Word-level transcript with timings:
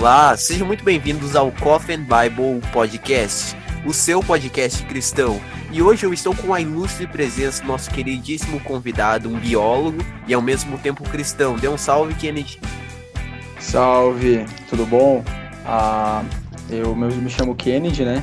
Olá, 0.00 0.36
sejam 0.36 0.64
muito 0.64 0.84
bem-vindos 0.84 1.34
ao 1.34 1.50
Coffin 1.50 1.98
Bible 1.98 2.60
Podcast, 2.72 3.56
o 3.84 3.92
seu 3.92 4.20
podcast 4.20 4.86
cristão. 4.86 5.40
E 5.72 5.82
hoje 5.82 6.06
eu 6.06 6.14
estou 6.14 6.32
com 6.36 6.54
a 6.54 6.60
ilustre 6.60 7.04
presença 7.08 7.62
do 7.62 7.66
nosso 7.66 7.90
queridíssimo 7.90 8.60
convidado, 8.60 9.28
um 9.28 9.36
biólogo 9.40 9.98
e 10.28 10.32
ao 10.32 10.40
mesmo 10.40 10.78
tempo 10.78 11.02
cristão. 11.02 11.56
Dê 11.56 11.66
um 11.66 11.76
salve, 11.76 12.14
Kennedy. 12.14 12.60
Salve, 13.58 14.46
tudo 14.70 14.86
bom? 14.86 15.24
Ah, 15.66 16.22
eu 16.70 16.94
me 16.94 17.28
chamo 17.28 17.56
Kennedy, 17.56 18.04
né? 18.04 18.22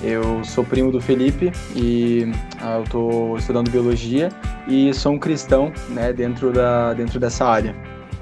Eu 0.00 0.44
sou 0.44 0.62
primo 0.62 0.92
do 0.92 1.00
Felipe 1.00 1.50
e 1.74 2.30
ah, 2.60 2.76
eu 2.76 2.84
estou 2.84 3.36
estudando 3.36 3.68
biologia 3.68 4.28
e 4.68 4.94
sou 4.94 5.14
um 5.14 5.18
cristão, 5.18 5.72
né, 5.88 6.12
dentro, 6.12 6.52
da, 6.52 6.94
dentro 6.94 7.18
dessa 7.18 7.44
área. 7.44 7.74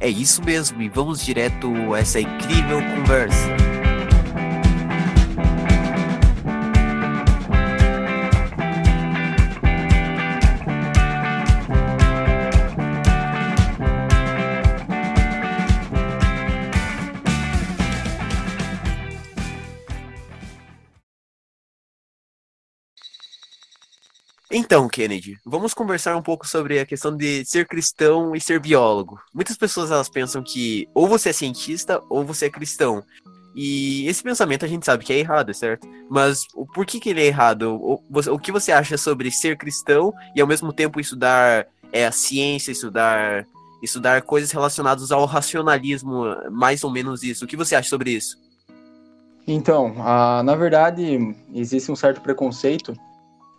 É 0.04 0.08
isso 0.10 0.44
mesmo, 0.44 0.82
e 0.82 0.88
vamos 0.90 1.24
direto 1.24 1.94
a 1.94 1.98
essa 1.98 2.20
incrível 2.20 2.78
conversa. 2.94 3.48
Então, 24.74 24.88
Kennedy, 24.88 25.38
vamos 25.46 25.72
conversar 25.72 26.16
um 26.16 26.20
pouco 26.20 26.48
sobre 26.48 26.80
a 26.80 26.84
questão 26.84 27.16
de 27.16 27.44
ser 27.44 27.64
cristão 27.64 28.34
e 28.34 28.40
ser 28.40 28.58
biólogo. 28.58 29.20
Muitas 29.32 29.56
pessoas 29.56 29.92
elas 29.92 30.08
pensam 30.08 30.42
que 30.42 30.88
ou 30.92 31.06
você 31.06 31.28
é 31.28 31.32
cientista 31.32 32.02
ou 32.10 32.24
você 32.24 32.46
é 32.46 32.50
cristão. 32.50 33.00
E 33.54 34.04
esse 34.08 34.20
pensamento 34.20 34.64
a 34.64 34.68
gente 34.68 34.84
sabe 34.84 35.04
que 35.04 35.12
é 35.12 35.18
errado, 35.20 35.54
certo? 35.54 35.86
Mas 36.10 36.44
por 36.74 36.84
que, 36.84 36.98
que 36.98 37.10
ele 37.10 37.22
é 37.22 37.26
errado? 37.26 37.76
O, 37.80 38.02
o 38.32 38.36
que 38.36 38.50
você 38.50 38.72
acha 38.72 38.98
sobre 38.98 39.30
ser 39.30 39.56
cristão 39.56 40.12
e 40.34 40.40
ao 40.40 40.46
mesmo 40.48 40.72
tempo 40.72 40.98
estudar 40.98 41.68
é, 41.92 42.04
a 42.04 42.10
ciência, 42.10 42.72
estudar, 42.72 43.46
estudar 43.80 44.22
coisas 44.22 44.50
relacionadas 44.50 45.12
ao 45.12 45.24
racionalismo, 45.24 46.24
mais 46.50 46.82
ou 46.82 46.90
menos 46.90 47.22
isso? 47.22 47.44
O 47.44 47.46
que 47.46 47.56
você 47.56 47.76
acha 47.76 47.90
sobre 47.90 48.10
isso? 48.10 48.36
Então, 49.46 49.94
ah, 50.00 50.42
na 50.42 50.56
verdade, 50.56 51.32
existe 51.54 51.92
um 51.92 51.96
certo 51.96 52.20
preconceito 52.20 52.92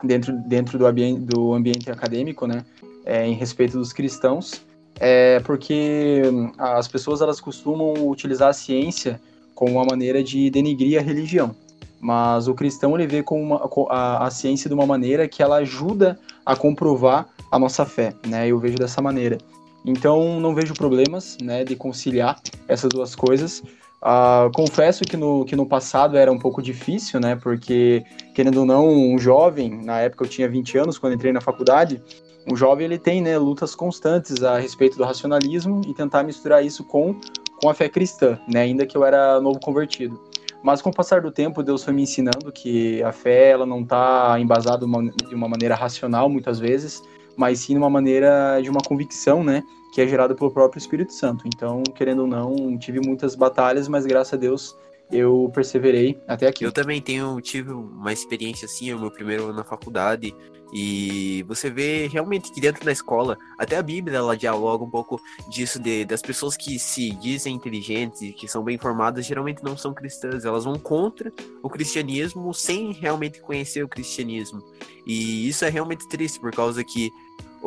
dentro, 0.06 0.34
dentro 0.48 0.78
do, 0.78 0.86
ambiente, 0.86 1.22
do 1.22 1.53
ambiente 1.53 1.89
acadêmico, 1.89 2.48
né, 2.48 2.64
é, 3.06 3.28
em 3.28 3.34
respeito 3.34 3.78
dos 3.78 3.94
cristãos, 3.94 4.61
é 5.00 5.39
porque 5.42 6.22
hum, 6.25 6.52
as 6.58 6.88
pessoas 6.88 7.22
elas 7.22 7.39
costumam 7.39 8.08
utilizar 8.08 8.50
a 8.50 8.53
ciência 8.53 9.20
como 9.53 9.73
uma 9.73 9.86
maneira 9.86 10.23
de 10.23 10.50
denigrir 10.50 11.00
a 11.00 11.02
religião. 11.02 11.56
Mas 12.00 12.48
o 12.48 12.53
cristão 12.53 12.94
ele 12.95 13.08
vê 13.08 13.23
com 13.23 13.42
uma, 13.42 13.70
a, 13.89 14.28
a 14.28 14.30
ciência 14.30 14.67
de 14.67 14.73
uma 14.73 14.86
maneira 14.86 15.28
que 15.28 15.42
ela 15.42 15.58
ajuda 15.58 16.20
a 16.45 16.56
comprovar 16.56 17.28
a 17.52 17.58
nossa 17.58 17.86
fé, 17.86 18.14
né? 18.28 18.48
Eu 18.48 18.59
vejo 18.59 18.76
dessa 18.76 19.02
maneira. 19.02 19.38
Então 19.86 20.39
não 20.39 20.53
vejo 20.53 20.73
problemas, 20.73 21.38
né, 21.42 21.64
de 21.64 21.76
conciliar 21.76 22.39
essas 22.67 22.89
duas 22.89 23.16
coisas. 23.16 23.64
Uh, 24.06 24.52
confesso 24.53 25.03
que 25.03 25.17
no, 25.17 25.44
que 25.45 25.56
no 25.56 25.66
passado 25.66 26.16
era 26.16 26.31
um 26.31 26.38
pouco 26.38 26.61
difícil, 26.61 27.20
né? 27.20 27.36
Porque, 27.36 28.03
querendo 28.36 28.59
ou 28.59 28.66
não, 28.66 28.88
um 28.88 29.17
jovem, 29.17 29.84
na 29.84 30.00
época 30.00 30.25
eu 30.25 30.30
tinha 30.30 30.48
20 30.48 30.78
anos, 30.78 31.00
quando 31.00 31.14
entrei 31.14 31.34
na 31.34 31.42
faculdade, 31.42 32.00
um 32.48 32.56
jovem 32.56 32.86
ele 32.86 33.00
tem 33.00 33.20
né, 33.20 33.36
lutas 33.36 33.73
constantes 33.73 34.43
a 34.43 34.60
respeito 34.60 34.95
do 34.95 35.04
racionalismo 35.04 35.82
e 35.88 35.93
tentar 35.95 36.21
misturar 36.21 36.64
isso 36.64 36.83
com, 36.83 37.20
com 37.60 37.67
a 37.67 37.73
fé 37.73 37.89
cristã, 37.89 38.38
né? 38.48 38.61
Ainda 38.61 38.86
que 38.86 38.95
eu 38.95 39.04
era 39.04 39.42
novo 39.42 39.60
convertido. 39.60 40.22
Mas 40.61 40.83
com 40.83 40.92
o 40.92 40.93
passar 40.93 41.22
do 41.22 41.32
tempo, 41.32 41.64
Deus 41.64 41.83
foi 41.83 41.93
me 41.93 42.04
ensinando 42.04 42.52
que 42.52 43.02
a 43.02 43.11
fé 43.11 43.49
ela 43.49 43.66
não 43.66 43.82
está 43.82 44.39
embasada 44.39 44.86
de 44.86 45.33
uma 45.33 45.48
maneira 45.48 45.73
racional, 45.73 46.30
muitas 46.30 46.60
vezes, 46.60 47.02
mas 47.36 47.60
sim 47.60 47.73
de 47.73 47.80
uma 47.80 47.89
maneira 47.89 48.60
de 48.61 48.70
uma 48.70 48.82
convicção, 48.82 49.43
né? 49.43 49.64
Que 49.95 50.02
é 50.02 50.08
gerado 50.08 50.36
pelo 50.36 50.52
próprio 50.52 50.78
Espírito 50.78 51.14
Santo. 51.14 51.48
Então, 51.48 51.82
querendo 51.95 52.23
ou 52.23 52.28
não, 52.28 52.78
tive 52.78 53.00
muitas 53.00 53.33
batalhas, 53.33 53.88
mas 53.88 54.06
graças 54.06 54.33
a 54.33 54.36
Deus 54.36 54.76
eu 55.10 55.50
perseverei 55.54 56.20
até 56.28 56.48
aqui. 56.48 56.66
Eu 56.66 56.72
também 56.73 57.02
tenho 57.02 57.39
tive 57.39 57.72
uma 57.72 58.11
experiência 58.11 58.66
assim, 58.66 58.92
o 58.92 59.00
meu 59.00 59.10
primeiro 59.10 59.45
ano 59.45 59.54
na 59.54 59.64
faculdade, 59.64 60.36
e 60.73 61.44
você 61.48 61.70
vê 61.70 62.08
realmente 62.08 62.52
que 62.52 62.60
dentro 62.60 62.84
da 62.84 62.92
escola, 62.92 63.38
até 63.58 63.78
a 63.78 63.82
Bíblia 63.82 64.17
ela 64.17 64.36
dialoga 64.36 64.84
um 64.84 64.89
pouco 64.89 65.17
disso 65.50 65.80
de 65.80 66.04
das 66.04 66.22
pessoas 66.22 66.58
que 66.58 66.78
se 66.78 67.11
dizem 67.11 67.55
inteligentes 67.55 68.36
que 68.36 68.50
são 68.50 68.66
bem 68.66 68.76
informadas, 68.76 69.26
geralmente 69.26 69.64
não 69.64 69.78
são 69.78 69.94
cristãs, 69.94 70.44
elas 70.44 70.66
vão 70.66 70.78
contra 70.78 71.32
o 71.64 71.70
cristianismo 71.70 72.54
sem 72.54 72.92
realmente 72.92 73.39
conhecer 73.39 73.82
o 73.82 73.88
cristianismo. 73.88 74.61
E 75.08 75.48
isso 75.48 75.64
é 75.64 75.70
realmente 75.70 76.05
triste 76.10 76.38
por 76.38 76.52
causa 76.52 76.84
que 76.84 77.10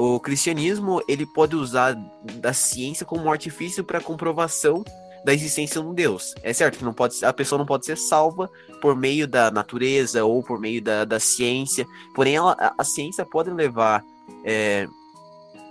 o 0.01 0.21
cristianismo 0.21 1.03
ele 1.09 1.27
pode 1.27 1.57
usar 1.57 1.93
da 2.35 2.53
ciência 2.53 3.05
como 3.05 3.25
um 3.25 3.33
artifício 3.33 3.83
para 3.83 4.01
comprovação 4.01 4.85
da 5.25 5.35
existência 5.35 5.81
de 5.81 5.89
um 5.89 5.93
Deus. 5.93 6.37
É 6.41 6.53
certo 6.53 6.79
que 6.79 6.85
não 6.85 6.95
pode, 6.95 7.25
a 7.25 7.33
pessoa 7.33 7.59
não 7.59 7.67
pode 7.67 7.85
ser 7.85 7.99
salva 7.99 8.49
por 8.81 8.95
meio 8.95 9.27
da 9.27 9.51
natureza 9.51 10.25
ou 10.25 10.41
por 10.41 10.61
meio 10.61 10.81
da, 10.81 11.05
da 11.05 11.19
ciência, 11.19 11.85
porém 12.15 12.37
ela, 12.37 12.57
a, 12.61 12.75
a 12.79 12.85
ciência 12.85 13.27
pode 13.27 13.51
levar 13.51 14.05
é, 14.45 14.87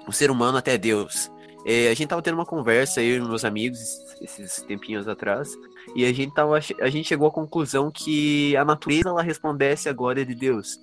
o 0.06 0.12
ser 0.12 0.30
humano 0.30 0.58
até 0.58 0.78
Deus. 0.78 1.32
É, 1.66 1.88
a 1.88 1.94
gente 1.94 2.10
tava 2.10 2.22
tendo 2.22 2.36
uma 2.36 2.46
conversa, 2.46 3.02
eu 3.02 3.16
e 3.16 3.22
meus 3.22 3.46
amigos, 3.46 3.80
esses 4.20 4.62
tempinhos 4.64 5.08
atrás, 5.08 5.58
e 5.96 6.04
a 6.04 6.12
gente, 6.12 6.34
tava, 6.34 6.58
a 6.58 6.90
gente 6.90 7.08
chegou 7.08 7.30
à 7.30 7.32
conclusão 7.32 7.90
que 7.90 8.58
a 8.58 8.66
natureza 8.66 9.08
ela 9.08 9.24
resplandece 9.24 9.88
a 9.88 9.94
glória 9.94 10.26
de 10.26 10.36
Deus. 10.36 10.78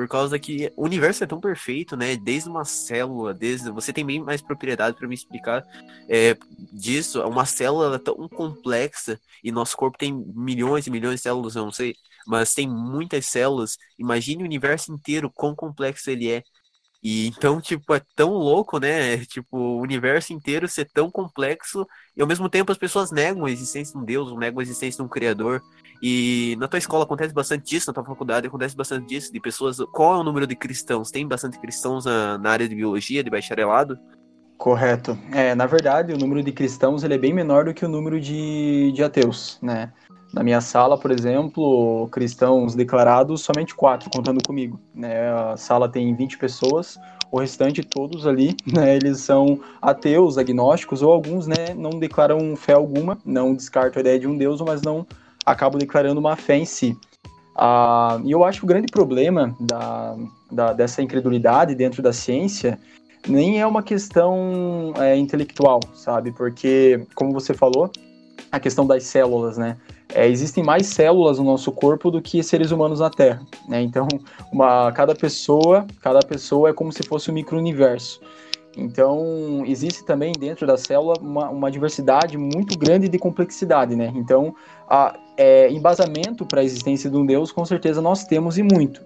Por 0.00 0.08
causa 0.08 0.38
que 0.38 0.72
o 0.78 0.84
universo 0.84 1.22
é 1.22 1.26
tão 1.26 1.38
perfeito, 1.38 1.94
né? 1.94 2.16
Desde 2.16 2.48
uma 2.48 2.64
célula, 2.64 3.34
desde. 3.34 3.70
Você 3.70 3.92
tem 3.92 4.02
bem 4.02 4.18
mais 4.18 4.40
propriedade 4.40 4.96
para 4.96 5.06
me 5.06 5.14
explicar 5.14 5.62
é, 6.08 6.34
disso. 6.72 7.20
Uma 7.22 7.44
célula 7.44 7.96
é 7.96 7.98
tão 7.98 8.26
complexa 8.30 9.20
e 9.44 9.52
nosso 9.52 9.76
corpo 9.76 9.98
tem 9.98 10.10
milhões 10.34 10.86
e 10.86 10.90
milhões 10.90 11.16
de 11.16 11.20
células, 11.24 11.54
eu 11.54 11.64
não 11.66 11.70
sei. 11.70 11.94
Mas 12.26 12.54
tem 12.54 12.66
muitas 12.66 13.26
células. 13.26 13.76
Imagine 13.98 14.42
o 14.42 14.46
universo 14.46 14.90
inteiro, 14.90 15.30
quão 15.30 15.54
complexo 15.54 16.08
ele 16.10 16.30
é. 16.30 16.42
E 17.02 17.28
então, 17.28 17.60
tipo, 17.60 17.94
é 17.94 18.02
tão 18.14 18.32
louco, 18.34 18.78
né? 18.78 19.16
Tipo, 19.30 19.56
o 19.56 19.80
universo 19.80 20.32
inteiro 20.32 20.68
ser 20.68 20.88
tão 20.92 21.10
complexo 21.10 21.86
e 22.16 22.20
ao 22.20 22.28
mesmo 22.28 22.48
tempo 22.48 22.70
as 22.70 22.78
pessoas 22.78 23.10
negam 23.10 23.44
a 23.44 23.50
existência 23.50 23.92
de 23.92 23.98
um 23.98 24.04
Deus, 24.04 24.36
negam 24.36 24.60
a 24.60 24.62
existência 24.62 24.98
de 24.98 25.02
um 25.02 25.08
Criador. 25.08 25.62
E 26.02 26.56
na 26.58 26.68
tua 26.68 26.78
escola 26.78 27.04
acontece 27.04 27.32
bastante 27.32 27.64
disso, 27.64 27.88
na 27.88 27.94
tua 27.94 28.04
faculdade 28.04 28.46
acontece 28.46 28.76
bastante 28.76 29.06
disso, 29.06 29.32
de 29.32 29.40
pessoas. 29.40 29.78
Qual 29.92 30.14
é 30.14 30.18
o 30.18 30.24
número 30.24 30.46
de 30.46 30.56
cristãos? 30.56 31.10
Tem 31.10 31.26
bastante 31.26 31.58
cristãos 31.58 32.04
na, 32.04 32.38
na 32.38 32.50
área 32.50 32.68
de 32.68 32.74
biologia, 32.74 33.24
de 33.24 33.30
bacharelado? 33.30 33.98
Correto. 34.60 35.18
É, 35.32 35.54
na 35.54 35.64
verdade, 35.64 36.12
o 36.12 36.18
número 36.18 36.42
de 36.42 36.52
cristãos 36.52 37.02
ele 37.02 37.14
é 37.14 37.18
bem 37.18 37.32
menor 37.32 37.64
do 37.64 37.72
que 37.72 37.82
o 37.82 37.88
número 37.88 38.20
de, 38.20 38.92
de 38.92 39.02
ateus, 39.02 39.58
né? 39.62 39.90
Na 40.32 40.44
minha 40.44 40.60
sala, 40.60 40.96
por 40.96 41.10
exemplo, 41.10 42.08
cristãos 42.12 42.74
declarados, 42.74 43.42
somente 43.42 43.74
quatro, 43.74 44.08
contando 44.10 44.40
comigo. 44.46 44.80
Né? 44.94 45.28
A 45.28 45.56
sala 45.56 45.88
tem 45.88 46.14
20 46.14 46.38
pessoas, 46.38 46.96
o 47.32 47.40
restante 47.40 47.82
todos 47.82 48.26
ali, 48.26 48.56
né, 48.66 48.96
eles 48.96 49.20
são 49.20 49.60
ateus, 49.82 50.38
agnósticos, 50.38 51.02
ou 51.02 51.12
alguns 51.12 51.46
né, 51.46 51.74
não 51.76 51.90
declaram 51.90 52.54
fé 52.54 52.74
alguma, 52.74 53.18
não 53.24 53.54
descartam 53.54 53.98
a 53.98 54.02
ideia 54.02 54.18
de 54.18 54.28
um 54.28 54.36
Deus, 54.36 54.60
mas 54.60 54.82
não 54.82 55.06
acabam 55.44 55.78
declarando 55.78 56.20
uma 56.20 56.36
fé 56.36 56.56
em 56.56 56.64
si. 56.64 56.96
Ah, 57.56 58.20
e 58.24 58.30
eu 58.30 58.44
acho 58.44 58.60
que 58.60 58.64
o 58.64 58.68
grande 58.68 58.86
problema 58.90 59.54
da, 59.60 60.16
da, 60.50 60.72
dessa 60.72 61.02
incredulidade 61.02 61.74
dentro 61.74 62.02
da 62.02 62.12
ciência 62.12 62.78
nem 63.28 63.60
é 63.60 63.66
uma 63.66 63.82
questão 63.82 64.92
é, 64.96 65.16
intelectual, 65.16 65.80
sabe? 65.92 66.32
Porque, 66.32 67.06
como 67.14 67.32
você 67.32 67.52
falou, 67.52 67.90
a 68.50 68.58
questão 68.58 68.86
das 68.86 69.04
células, 69.04 69.58
né? 69.58 69.76
É, 70.14 70.28
existem 70.28 70.62
mais 70.64 70.86
células 70.86 71.38
no 71.38 71.44
nosso 71.44 71.70
corpo 71.70 72.10
do 72.10 72.20
que 72.20 72.42
seres 72.42 72.70
humanos 72.70 73.00
na 73.00 73.10
Terra, 73.10 73.42
né? 73.68 73.80
Então, 73.80 74.08
uma, 74.52 74.90
cada 74.92 75.14
pessoa, 75.14 75.86
cada 76.00 76.20
pessoa 76.20 76.70
é 76.70 76.72
como 76.72 76.92
se 76.92 77.02
fosse 77.02 77.30
um 77.30 77.34
micro-universo. 77.34 78.20
Então, 78.76 79.64
existe 79.66 80.04
também 80.04 80.32
dentro 80.32 80.66
da 80.66 80.76
célula 80.76 81.14
uma, 81.20 81.48
uma 81.48 81.70
diversidade 81.70 82.38
muito 82.38 82.78
grande 82.78 83.08
de 83.08 83.18
complexidade, 83.18 83.96
né? 83.96 84.12
Então, 84.14 84.54
a, 84.88 85.16
é, 85.36 85.70
embasamento 85.70 86.44
para 86.46 86.60
a 86.60 86.64
existência 86.64 87.10
de 87.10 87.16
um 87.16 87.26
Deus, 87.26 87.52
com 87.52 87.64
certeza 87.64 88.00
nós 88.00 88.24
temos 88.24 88.58
e 88.58 88.62
muito. 88.62 89.00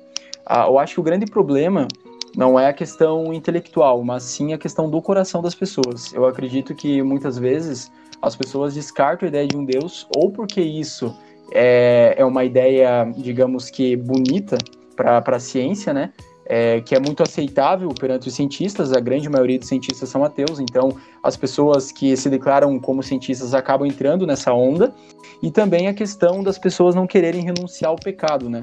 Eu 0.67 0.79
acho 0.79 0.95
que 0.95 1.01
o 1.01 1.03
grande 1.03 1.25
problema 1.25 1.89
não 2.37 2.59
é 2.59 2.69
a 2.69 2.73
questão 2.73 3.33
intelectual, 3.33 4.03
mas 4.05 4.25
sim 4.25 4.53
a 4.53 4.59
questão 4.59 4.91
do 4.91 5.01
coração 5.01 5.41
das 5.43 5.55
pessoas. 5.55 6.13
Eu 6.13 6.27
acredito 6.27 6.75
que 6.75 7.03
muitas 7.03 7.39
vezes 7.39 7.91
as 8.21 8.35
pessoas 8.35 8.75
descartam 8.75 9.27
a 9.27 9.29
ideia 9.29 9.47
de 9.47 9.57
um 9.57 9.65
Deus, 9.65 10.07
ou 10.17 10.31
porque 10.31 10.61
isso 10.61 11.15
é, 11.53 12.15
é 12.17 12.25
uma 12.25 12.45
ideia, 12.45 13.05
digamos 13.17 13.71
que 13.71 13.97
bonita 13.97 14.59
para 14.97 15.37
a 15.37 15.41
ciência, 15.41 15.93
né? 15.93 16.13
é, 16.47 16.81
que 16.81 16.95
é 16.95 17.01
muito 17.01 17.23
aceitável 17.23 17.89
perante 17.89 18.29
os 18.29 18.35
cientistas, 18.35 18.93
a 18.93 19.01
grande 19.01 19.29
maioria 19.29 19.59
dos 19.59 19.69
cientistas 19.69 20.09
são 20.09 20.25
ateus, 20.25 20.61
então 20.61 20.97
as 21.23 21.37
pessoas 21.37 21.91
que 21.91 22.17
se 22.17 22.29
declaram 22.29 22.79
como 22.79 23.03
cientistas 23.03 23.55
acabam 23.55 23.87
entrando 23.87 24.27
nessa 24.27 24.53
onda, 24.53 24.95
e 25.43 25.51
também 25.51 25.89
a 25.89 25.95
questão 25.95 26.43
das 26.43 26.59
pessoas 26.59 26.95
não 26.95 27.07
quererem 27.07 27.43
renunciar 27.43 27.91
ao 27.91 27.97
pecado, 27.97 28.49
né? 28.49 28.63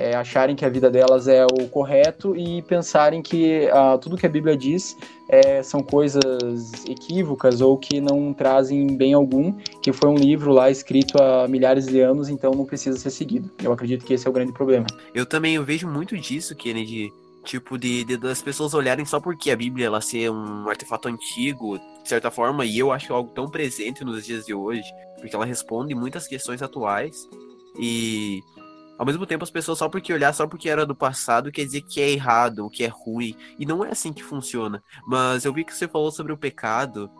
É, 0.00 0.14
acharem 0.14 0.54
que 0.54 0.64
a 0.64 0.68
vida 0.68 0.90
delas 0.90 1.28
é 1.28 1.46
o 1.46 1.68
correto 1.68 2.36
e 2.36 2.62
pensarem 2.62 3.22
que 3.22 3.68
ah, 3.72 3.98
tudo 3.98 4.16
que 4.16 4.26
a 4.26 4.28
Bíblia 4.28 4.56
diz 4.56 4.96
é, 5.28 5.62
são 5.62 5.82
coisas 5.82 6.84
equívocas 6.86 7.60
ou 7.60 7.76
que 7.76 8.00
não 8.00 8.32
trazem 8.32 8.96
bem 8.96 9.14
algum, 9.14 9.52
que 9.82 9.92
foi 9.92 10.08
um 10.08 10.14
livro 10.14 10.52
lá 10.52 10.70
escrito 10.70 11.20
há 11.22 11.46
milhares 11.48 11.86
de 11.86 12.00
anos, 12.00 12.28
então 12.28 12.52
não 12.52 12.64
precisa 12.64 12.98
ser 12.98 13.10
seguido. 13.10 13.50
Eu 13.62 13.72
acredito 13.72 14.04
que 14.04 14.14
esse 14.14 14.26
é 14.26 14.30
o 14.30 14.32
grande 14.32 14.52
problema. 14.52 14.86
Eu 15.14 15.26
também 15.26 15.54
eu 15.54 15.64
vejo 15.64 15.88
muito 15.88 16.16
disso, 16.16 16.54
Kennedy, 16.54 17.10
tipo 17.44 17.78
de, 17.78 18.04
de, 18.04 18.16
das 18.16 18.42
pessoas 18.42 18.74
olharem 18.74 19.04
só 19.04 19.20
porque 19.20 19.50
a 19.50 19.56
Bíblia 19.56 19.86
ela 19.86 20.00
ser 20.00 20.30
um 20.30 20.68
artefato 20.68 21.08
antigo, 21.08 21.78
de 22.02 22.08
certa 22.08 22.30
forma, 22.30 22.64
e 22.64 22.78
eu 22.78 22.92
acho 22.92 23.12
algo 23.12 23.30
tão 23.34 23.48
presente 23.48 24.04
nos 24.04 24.24
dias 24.24 24.44
de 24.44 24.54
hoje, 24.54 24.88
porque 25.20 25.34
ela 25.34 25.46
responde 25.46 25.94
muitas 25.94 26.26
questões 26.26 26.62
atuais 26.62 27.28
e 27.78 28.42
ao 28.98 29.06
mesmo 29.06 29.24
tempo 29.24 29.44
as 29.44 29.50
pessoas 29.50 29.78
só 29.78 29.88
porque 29.88 30.12
olhar 30.12 30.34
só 30.34 30.46
porque 30.46 30.68
era 30.68 30.84
do 30.84 30.94
passado 30.94 31.52
quer 31.52 31.64
dizer 31.64 31.82
que 31.82 32.00
é 32.00 32.10
errado, 32.10 32.58
ou 32.60 32.70
que 32.70 32.84
é 32.84 32.88
ruim, 32.88 33.36
e 33.58 33.64
não 33.64 33.84
é 33.84 33.92
assim 33.92 34.12
que 34.12 34.22
funciona. 34.22 34.82
Mas 35.06 35.44
eu 35.44 35.52
vi 35.52 35.64
que 35.64 35.74
você 35.74 35.86
falou 35.86 36.10
sobre 36.10 36.32
o 36.32 36.36
pecado 36.36 37.10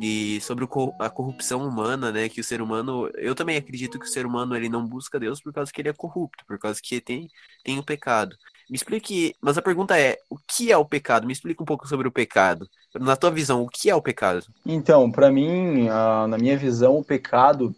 e 0.00 0.40
sobre 0.42 0.64
a 1.00 1.10
corrupção 1.10 1.66
humana, 1.66 2.12
né, 2.12 2.28
que 2.28 2.40
o 2.40 2.44
ser 2.44 2.62
humano, 2.62 3.10
eu 3.16 3.34
também 3.34 3.56
acredito 3.56 3.98
que 3.98 4.06
o 4.06 4.08
ser 4.08 4.26
humano 4.26 4.54
ele 4.54 4.68
não 4.68 4.86
busca 4.86 5.18
Deus 5.18 5.40
por 5.40 5.52
causa 5.52 5.72
que 5.72 5.80
ele 5.80 5.88
é 5.88 5.92
corrupto, 5.92 6.44
por 6.46 6.58
causa 6.58 6.80
que 6.82 7.00
tem 7.00 7.28
tem 7.64 7.78
o 7.78 7.82
pecado. 7.82 8.36
Me 8.70 8.76
explique, 8.76 9.34
mas 9.40 9.56
a 9.56 9.62
pergunta 9.62 9.98
é, 9.98 10.18
o 10.28 10.36
que 10.36 10.70
é 10.70 10.76
o 10.76 10.84
pecado? 10.84 11.26
Me 11.26 11.32
explica 11.32 11.62
um 11.62 11.66
pouco 11.66 11.88
sobre 11.88 12.06
o 12.06 12.12
pecado. 12.12 12.68
Na 13.00 13.16
tua 13.16 13.30
visão, 13.30 13.62
o 13.62 13.68
que 13.68 13.88
é 13.88 13.94
o 13.94 14.02
pecado? 14.02 14.44
Então, 14.66 15.10
para 15.10 15.30
mim, 15.30 15.86
na 15.86 16.36
minha 16.38 16.56
visão, 16.56 16.98
o 16.98 17.04
pecado, 17.04 17.74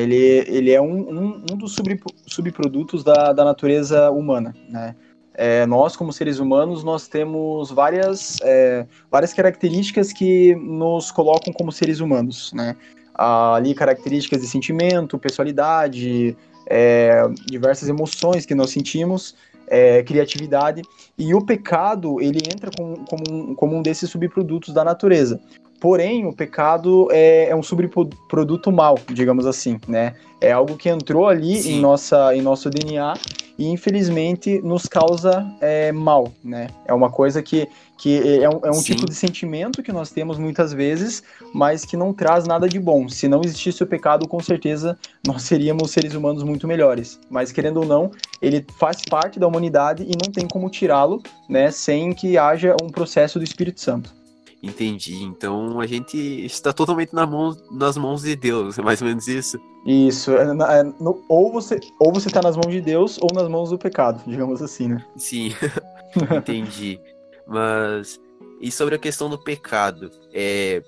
ele, 0.00 0.44
ele 0.46 0.70
é 0.72 0.80
um, 0.80 0.92
um, 0.92 1.44
um 1.52 1.56
dos 1.56 1.74
sub, 1.74 2.00
subprodutos 2.26 3.04
da, 3.04 3.32
da 3.32 3.44
natureza 3.44 4.10
humana, 4.10 4.54
né? 4.68 4.94
É, 5.36 5.66
nós, 5.66 5.96
como 5.96 6.12
seres 6.12 6.38
humanos, 6.38 6.84
nós 6.84 7.08
temos 7.08 7.70
várias, 7.72 8.38
é, 8.42 8.86
várias 9.10 9.34
características 9.34 10.12
que 10.12 10.54
nos 10.54 11.10
colocam 11.10 11.52
como 11.52 11.72
seres 11.72 11.98
humanos, 11.98 12.52
né? 12.52 12.76
ali 13.16 13.74
características 13.74 14.40
de 14.40 14.48
sentimento, 14.48 15.18
personalidade, 15.18 16.36
é, 16.66 17.22
diversas 17.46 17.88
emoções 17.88 18.44
que 18.44 18.54
nós 18.54 18.70
sentimos, 18.70 19.36
é, 19.68 20.02
criatividade, 20.02 20.82
e 21.16 21.34
o 21.34 21.44
pecado 21.44 22.20
ele 22.20 22.40
entra 22.52 22.70
com, 22.76 23.04
como, 23.04 23.24
um, 23.30 23.54
como 23.54 23.76
um 23.76 23.82
desses 23.82 24.10
subprodutos 24.10 24.74
da 24.74 24.84
natureza. 24.84 25.40
Porém, 25.84 26.24
o 26.24 26.32
pecado 26.32 27.08
é, 27.12 27.50
é 27.50 27.54
um 27.54 27.62
subproduto 27.62 28.72
mal, 28.72 28.98
digamos 29.12 29.44
assim, 29.44 29.78
né? 29.86 30.14
É 30.40 30.50
algo 30.50 30.78
que 30.78 30.88
entrou 30.88 31.28
ali 31.28 31.72
em, 31.72 31.78
nossa, 31.78 32.34
em 32.34 32.40
nosso 32.40 32.70
DNA 32.70 33.12
e 33.58 33.68
infelizmente 33.68 34.62
nos 34.62 34.86
causa 34.86 35.46
é, 35.60 35.92
mal, 35.92 36.32
né? 36.42 36.68
É 36.86 36.94
uma 36.94 37.10
coisa 37.10 37.42
que, 37.42 37.68
que 37.98 38.42
é 38.42 38.48
um, 38.48 38.60
é 38.64 38.70
um 38.70 38.80
tipo 38.80 39.04
de 39.04 39.14
sentimento 39.14 39.82
que 39.82 39.92
nós 39.92 40.10
temos 40.10 40.38
muitas 40.38 40.72
vezes, 40.72 41.22
mas 41.52 41.84
que 41.84 41.98
não 41.98 42.14
traz 42.14 42.46
nada 42.46 42.66
de 42.66 42.80
bom. 42.80 43.06
Se 43.06 43.28
não 43.28 43.42
existisse 43.44 43.82
o 43.82 43.86
pecado, 43.86 44.26
com 44.26 44.40
certeza 44.40 44.98
nós 45.26 45.42
seríamos 45.42 45.90
seres 45.90 46.14
humanos 46.14 46.42
muito 46.42 46.66
melhores. 46.66 47.20
Mas 47.28 47.52
querendo 47.52 47.80
ou 47.80 47.84
não, 47.84 48.10
ele 48.40 48.64
faz 48.78 49.02
parte 49.02 49.38
da 49.38 49.46
humanidade 49.46 50.02
e 50.02 50.12
não 50.12 50.32
tem 50.32 50.48
como 50.48 50.70
tirá-lo, 50.70 51.22
né? 51.46 51.70
Sem 51.70 52.14
que 52.14 52.38
haja 52.38 52.74
um 52.82 52.88
processo 52.88 53.38
do 53.38 53.44
Espírito 53.44 53.82
Santo. 53.82 54.23
Entendi. 54.64 55.22
Então 55.22 55.78
a 55.78 55.86
gente 55.86 56.16
está 56.44 56.72
totalmente 56.72 57.14
na 57.14 57.26
mão, 57.26 57.54
nas 57.70 57.96
mãos 57.96 58.22
de 58.22 58.34
Deus, 58.34 58.78
é 58.78 58.82
mais 58.82 59.02
ou 59.02 59.08
menos 59.08 59.28
isso? 59.28 59.60
Isso. 59.86 60.32
É, 60.32 60.42
é, 60.42 60.82
no, 60.82 61.22
ou 61.28 61.52
você 61.52 61.78
ou 62.00 62.12
você 62.12 62.28
está 62.28 62.40
nas 62.40 62.56
mãos 62.56 62.72
de 62.72 62.80
Deus 62.80 63.18
ou 63.20 63.28
nas 63.34 63.48
mãos 63.48 63.70
do 63.70 63.78
pecado, 63.78 64.22
digamos 64.26 64.62
assim, 64.62 64.88
né? 64.88 65.04
Sim. 65.16 65.52
Entendi. 66.34 66.98
Mas 67.46 68.18
e 68.60 68.70
sobre 68.72 68.94
a 68.94 68.98
questão 68.98 69.28
do 69.28 69.38
pecado? 69.38 70.10
É, 70.32 70.82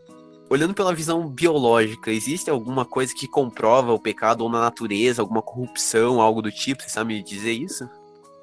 olhando 0.48 0.72
pela 0.72 0.94
visão 0.94 1.28
biológica, 1.28 2.10
existe 2.10 2.48
alguma 2.48 2.86
coisa 2.86 3.12
que 3.14 3.28
comprova 3.28 3.92
o 3.92 4.00
pecado 4.00 4.42
ou 4.42 4.48
na 4.48 4.60
natureza, 4.60 5.20
alguma 5.20 5.42
corrupção, 5.42 6.20
algo 6.20 6.40
do 6.40 6.50
tipo? 6.50 6.82
Você 6.82 6.88
sabe 6.88 7.14
me 7.14 7.22
dizer 7.22 7.52
isso? 7.52 7.86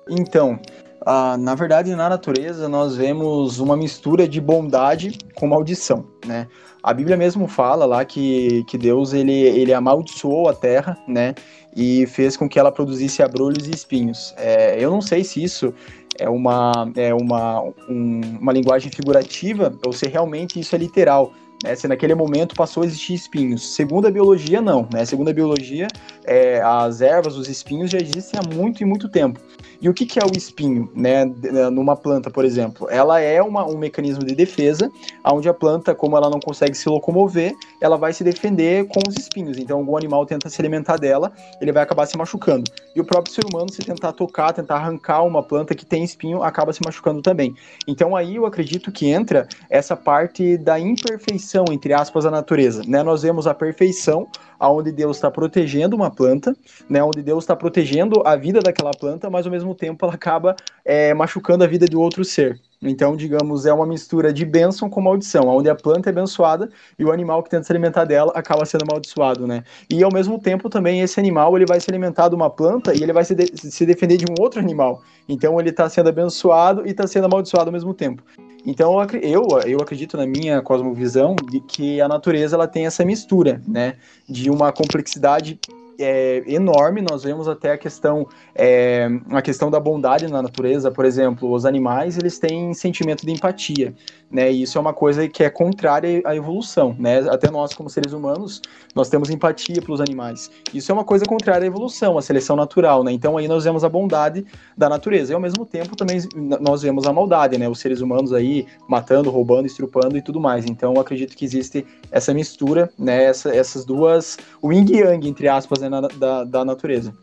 Então, 0.08 0.60
ah, 1.06 1.38
na 1.38 1.54
verdade, 1.54 1.94
na 1.96 2.08
natureza, 2.08 2.70
nós 2.70 2.96
vemos 2.96 3.60
uma 3.60 3.76
mistura 3.76 4.28
de 4.28 4.40
bondade 4.40 5.18
com 5.36 5.48
maldição, 5.48 6.06
né? 6.26 6.48
A 6.82 6.94
Bíblia 6.94 7.16
mesmo 7.16 7.48
fala 7.48 7.86
lá 7.86 8.04
que, 8.04 8.64
que 8.66 8.78
Deus, 8.78 9.14
ele, 9.14 9.32
ele 9.32 9.74
amaldiçoou 9.74 10.50
a 10.50 10.54
terra, 10.54 10.98
né? 11.08 11.34
E 11.76 12.06
fez 12.08 12.38
com 12.38 12.48
que 12.48 12.60
ela 12.60 12.72
produzisse 12.72 13.24
abrolhos 13.24 13.68
e 13.68 13.72
espinhos. 13.72 14.34
É, 14.38 14.78
eu 14.78 14.92
não 14.92 15.02
sei 15.02 15.24
se 15.24 15.44
isso 15.44 15.74
é 16.20 16.30
uma, 16.30 16.92
é 16.96 17.14
uma, 17.14 17.62
um, 17.90 18.22
uma 18.40 18.54
linguagem 18.54 18.92
figurativa 18.92 19.74
ou 19.86 19.92
se 19.92 20.08
realmente 20.08 20.60
isso 20.60 20.76
é 20.76 20.78
literal, 20.78 21.34
né, 21.64 21.76
se 21.76 21.88
naquele 21.88 22.14
momento 22.14 22.54
passou 22.56 22.84
a 22.84 22.86
existir 22.86 23.14
espinhos. 23.14 23.74
Segundo 23.74 24.08
a 24.08 24.12
biologia, 24.12 24.62
não. 24.62 24.88
Né? 24.94 25.06
Segundo 25.06 25.30
a 25.30 25.34
biologia, 25.34 25.88
é, 26.26 26.62
as 26.62 27.02
ervas, 27.02 27.38
os 27.38 27.48
espinhos 27.48 27.90
já 27.90 27.98
existem 27.98 28.40
há 28.40 28.56
muito 28.56 28.84
e 28.84 28.86
muito 28.86 29.08
tempo. 29.08 29.40
E 29.82 29.90
o 29.90 29.94
que, 29.94 30.06
que 30.06 30.18
é 30.18 30.24
o 30.24 30.32
espinho, 30.36 30.90
né, 30.96 31.26
numa 31.70 31.96
planta, 31.96 32.30
por 32.30 32.46
exemplo? 32.46 32.88
Ela 32.90 33.20
é 33.20 33.42
uma, 33.42 33.66
um 33.66 33.78
mecanismo 33.78 34.24
de 34.24 34.34
defesa, 34.34 34.90
onde 35.26 35.50
a 35.50 35.54
planta, 35.54 35.94
como 35.94 36.16
ela 36.16 36.30
não 36.30 36.40
consegue 36.40 36.74
se 36.74 36.88
locomover, 36.88 37.54
ela 37.84 37.98
vai 37.98 38.14
se 38.14 38.24
defender 38.24 38.88
com 38.88 39.02
os 39.06 39.18
espinhos. 39.18 39.58
Então, 39.58 39.80
algum 39.80 39.98
animal 39.98 40.26
tenta 40.26 40.50
se 40.50 40.62
alimentar 40.62 40.96
dela, 40.96 41.34
ele 41.60 41.74
vai 41.74 41.84
acabar 41.84 42.06
se 42.06 42.18
machucando. 42.18 42.64
E 42.96 43.02
o 43.02 43.04
próprio 43.04 43.34
ser 43.34 43.44
humano, 43.46 43.70
se 43.70 43.82
tentar 43.82 44.14
tocar, 44.14 44.54
tentar 44.54 44.76
arrancar 44.76 45.22
uma 45.24 45.44
planta 45.44 45.76
que 45.76 45.86
tem 45.86 46.02
espinho, 46.02 46.42
acaba 46.42 46.72
se 46.72 46.80
machucando 46.84 47.22
também. 47.22 47.54
Então, 47.86 48.16
aí 48.16 48.38
eu 48.38 48.46
acredito 48.46 48.90
que 48.90 49.08
entra 49.08 49.50
essa 49.70 49.98
parte 49.98 50.58
da 50.58 50.80
imperfeição, 50.80 51.66
entre 51.72 51.94
aspas, 51.94 52.24
da 52.24 52.32
natureza. 52.32 52.84
Né? 52.88 53.04
Nós 53.04 53.24
vemos 53.24 53.46
a 53.48 53.54
perfeição, 53.54 54.30
aonde 54.58 54.90
Deus 54.90 55.18
está 55.18 55.30
protegendo 55.30 55.94
uma 55.94 56.10
planta, 56.10 56.56
né, 56.90 57.04
onde 57.04 57.22
Deus 57.22 57.44
está 57.44 57.54
protegendo 57.54 58.24
a 58.26 58.38
vida 58.38 58.62
daquela 58.62 58.92
planta, 58.92 59.30
mas 59.30 59.46
ao 59.46 59.52
mesmo 59.52 59.76
tempo 59.76 60.06
ela 60.06 60.14
acaba 60.14 60.56
é, 60.86 61.14
machucando 61.14 61.66
a 61.66 61.68
vida 61.68 61.86
de 61.86 61.98
outro 61.98 62.24
ser. 62.24 62.62
Então, 62.84 63.16
digamos, 63.16 63.66
é 63.66 63.74
uma 63.74 63.86
mistura 63.86 64.34
de 64.34 64.46
bênção 64.46 64.90
com 64.90 65.02
maldição, 65.02 65.48
onde 65.48 65.70
a 65.70 65.76
planta 65.76 66.10
é 66.10 66.12
abençoada 66.12 66.70
e 66.98 67.06
o 67.06 67.12
animal 67.12 67.42
que 67.42 67.50
tenta 67.50 67.64
se 67.64 67.72
alimentar 67.72 68.06
dela 68.06 68.32
acaba 68.36 68.66
sendo 68.66 68.84
amaldiçoado, 68.84 69.48
né? 69.48 69.64
E 69.90 70.04
ao 70.04 70.12
mesmo 70.12 70.40
tempo 70.40 70.70
também 70.70 71.02
esse 71.02 71.20
animal 71.20 71.56
ele 71.56 71.66
vai 71.66 71.80
se 71.80 71.90
alimentar 71.90 72.30
de 72.30 72.36
uma 72.36 72.50
planta 72.50 72.94
e 72.94 73.02
ele 73.02 73.14
vai 73.14 73.24
se, 73.24 73.34
de 73.34 73.72
se 73.72 73.86
defender 73.86 74.18
de 74.18 74.26
um 74.26 74.36
outro 74.42 74.60
animal. 74.60 75.02
Então 75.28 75.60
ele 75.60 75.70
está 75.70 75.88
sendo 75.90 76.10
abençoado 76.10 76.86
e 76.86 76.92
está 76.92 77.08
sendo 77.08 77.26
amaldiçoado 77.26 77.70
ao 77.70 77.74
mesmo 77.74 77.94
tempo. 77.94 78.24
Então 78.66 78.96
eu, 79.22 79.48
eu 79.66 79.80
acredito 79.82 80.16
na 80.16 80.26
minha 80.26 80.62
cosmovisão 80.62 81.36
de 81.50 81.60
que 81.60 82.00
a 82.00 82.08
natureza 82.08 82.56
ela 82.56 82.68
tem 82.68 82.86
essa 82.86 83.04
mistura, 83.04 83.62
né, 83.68 83.96
de 84.28 84.50
uma 84.50 84.72
complexidade 84.72 85.60
é, 86.00 86.44
enorme. 86.48 87.02
Nós 87.02 87.24
vemos 87.24 87.48
até 87.48 87.74
a 87.74 87.78
questão, 87.78 88.28
é, 88.56 89.08
a 89.32 89.42
questão 89.42 89.70
da 89.70 89.80
bondade 89.80 90.28
na 90.28 90.42
natureza. 90.42 90.92
Por 90.92 91.06
exemplo, 91.06 91.52
os 91.52 91.66
animais 91.66 92.18
eles 92.18 92.40
têm 92.40 92.74
sentimento 92.74 93.26
de 93.26 93.32
empatia, 93.32 93.94
né? 94.32 94.52
E 94.52 94.64
isso 94.64 94.78
é 94.78 94.82
uma 94.82 94.94
coisa 94.94 95.28
que 95.28 95.44
é 95.44 95.50
contrária 95.50 96.22
à 96.26 96.36
evolução, 96.36 96.96
né? 96.98 97.20
Até 97.30 97.52
nós 97.52 97.74
como 97.74 97.90
seres 97.90 98.14
humanos 98.14 98.62
nós 98.96 99.10
temos 99.10 99.30
empatia 99.30 99.82
pelos 99.82 100.02
animais. 100.02 100.50
Isso 100.74 100.92
é 100.92 100.94
uma 100.94 101.04
coisa 101.04 101.26
contrária 101.26 101.66
à 101.66 101.68
evolução, 101.68 102.18
à 102.18 102.22
seleção 102.22 102.56
natural, 102.56 103.04
né? 103.04 103.12
Então 103.12 103.38
aí 103.38 103.48
nós 103.48 103.64
vemos 103.64 103.84
a 103.84 103.90
bondade 103.90 104.46
da 104.78 104.90
natureza 104.90 105.32
e 105.32 105.36
ao 105.36 105.42
mesmo 105.42 105.66
tempo 105.66 105.96
também 105.96 106.20
nós 106.60 106.82
vemos 106.82 107.06
a 107.06 107.14
maldade, 107.14 107.58
né? 107.58 107.70
Os 107.70 107.80
seres 107.80 108.02
humanos 108.02 108.34
aí 108.34 108.66
matando, 108.88 109.30
roubando, 109.30 109.66
estrupando 109.66 110.18
e 110.18 110.22
tudo 110.22 110.40
mais. 110.40 110.66
Então 110.66 111.00
acredito 111.00 111.36
que 111.36 111.46
existe 111.46 111.86
essa 112.12 112.34
mistura, 112.34 112.92
né? 112.98 113.26
Essa, 113.26 113.56
essas 113.56 113.86
duas, 113.86 114.38
o 114.62 114.72
yin 114.72 114.86
yang 114.90 115.28
entre 115.28 115.48
aspas 115.48 115.83
né, 115.90 116.02
na, 116.02 116.08
da, 116.08 116.44
da 116.44 116.66
natureza. 116.66 117.14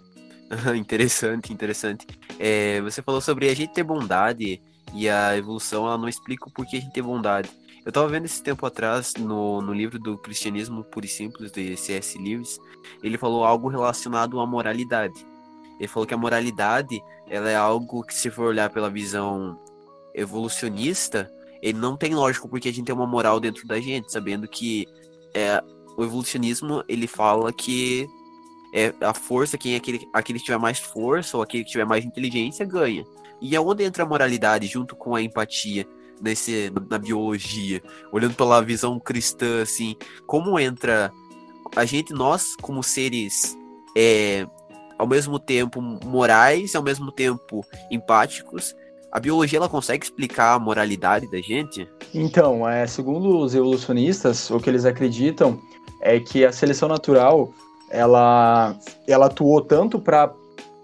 interessante, 0.77 1.53
interessante. 1.53 2.07
É, 2.39 2.81
você 2.81 3.03
falou 3.03 3.21
sobre 3.21 3.49
a 3.49 3.55
gente 3.55 3.73
ter 3.73 3.83
bondade 3.83 4.61
e 4.95 5.09
a 5.09 5.37
evolução, 5.37 5.87
ela 5.87 5.99
não 5.99 6.09
explica 6.09 6.49
o 6.49 6.53
porquê 6.53 6.77
a 6.77 6.81
gente 6.81 6.93
ter 6.93 7.03
bondade. 7.03 7.51
Eu 7.85 7.93
tava 7.93 8.09
vendo 8.09 8.27
esse 8.27 8.43
tempo 8.43 8.67
atrás 8.67 9.15
no, 9.19 9.63
no 9.63 9.73
livro 9.73 9.99
do 9.99 10.19
Cristianismo 10.19 10.85
Puro 10.85 11.07
e 11.07 11.09
Simples, 11.09 11.51
de 11.51 11.77
C.S. 11.77 12.19
Lewis, 12.19 12.59
ele 13.03 13.17
falou 13.17 13.45
algo 13.45 13.69
relacionado 13.69 14.39
à 14.39 14.47
moralidade. 14.47 15.25
Ele 15.79 15.89
falou 15.89 16.07
que 16.07 16.13
a 16.13 16.19
moralidade, 16.19 17.03
ela 17.27 17.49
é 17.49 17.57
algo 17.57 18.03
que 18.03 18.15
se 18.15 18.31
for 18.31 18.47
olhar 18.47 18.69
pela 18.69 18.91
visão 18.91 19.59
evolucionista, 20.15 21.31
ele 21.63 21.79
não 21.79 21.97
tem 21.97 22.15
lógico 22.15 22.49
porque 22.49 22.69
a 22.69 22.73
gente 22.73 22.85
tem 22.85 22.95
uma 22.95 23.07
moral 23.07 23.41
dentro 23.41 23.67
da 23.67 23.81
gente, 23.81 24.13
sabendo 24.13 24.47
que 24.47 24.87
é, 25.35 25.63
o 25.97 26.05
evolucionismo, 26.05 26.85
ele 26.87 27.07
fala 27.07 27.51
que 27.53 28.07
é 28.73 28.95
a 29.01 29.13
força, 29.13 29.59
quem 29.59 29.75
é 29.75 29.77
aquele, 29.77 30.09
aquele 30.13 30.39
que 30.39 30.45
tiver 30.45 30.59
mais 30.59 30.79
força 30.79 31.37
ou 31.37 31.43
aquele 31.43 31.65
que 31.65 31.71
tiver 31.71 31.85
mais 31.85 32.05
inteligência 32.05 32.65
ganha. 32.65 33.05
E 33.41 33.57
é 33.57 33.61
onde 33.61 33.85
entra 33.85 34.05
a 34.05 34.07
moralidade 34.07 34.67
junto 34.67 34.95
com 34.95 35.15
a 35.15 35.23
empatia 35.23 35.87
nesse 36.21 36.71
na 36.89 36.99
biologia, 36.99 37.83
olhando 38.13 38.35
pela 38.35 38.61
visão 38.61 39.01
cristã 39.01 39.63
assim, 39.63 39.97
como 40.27 40.59
entra 40.59 41.11
a 41.75 41.85
gente 41.85 42.13
nós 42.13 42.55
como 42.61 42.83
seres 42.83 43.57
é, 43.97 44.47
ao 44.99 45.07
mesmo 45.07 45.39
tempo 45.39 45.81
morais, 45.81 46.75
ao 46.75 46.83
mesmo 46.83 47.11
tempo 47.11 47.65
empáticos, 47.91 48.75
a 49.11 49.19
biologia 49.19 49.59
ela 49.59 49.69
consegue 49.69 50.05
explicar 50.05 50.55
a 50.55 50.59
moralidade 50.59 51.29
da 51.31 51.41
gente? 51.41 51.89
Então, 52.15 52.69
é, 52.69 52.87
segundo 52.87 53.39
os 53.39 53.55
evolucionistas, 53.55 54.51
o 54.51 54.61
que 54.61 54.71
eles 54.71 54.85
acreditam 54.85 55.59
é 56.03 56.21
que 56.21 56.45
a 56.45 56.53
seleção 56.53 56.89
natural 56.89 57.53
ela, 57.91 58.75
ela 59.07 59.27
atuou 59.27 59.61
tanto 59.61 59.99
para 59.99 60.33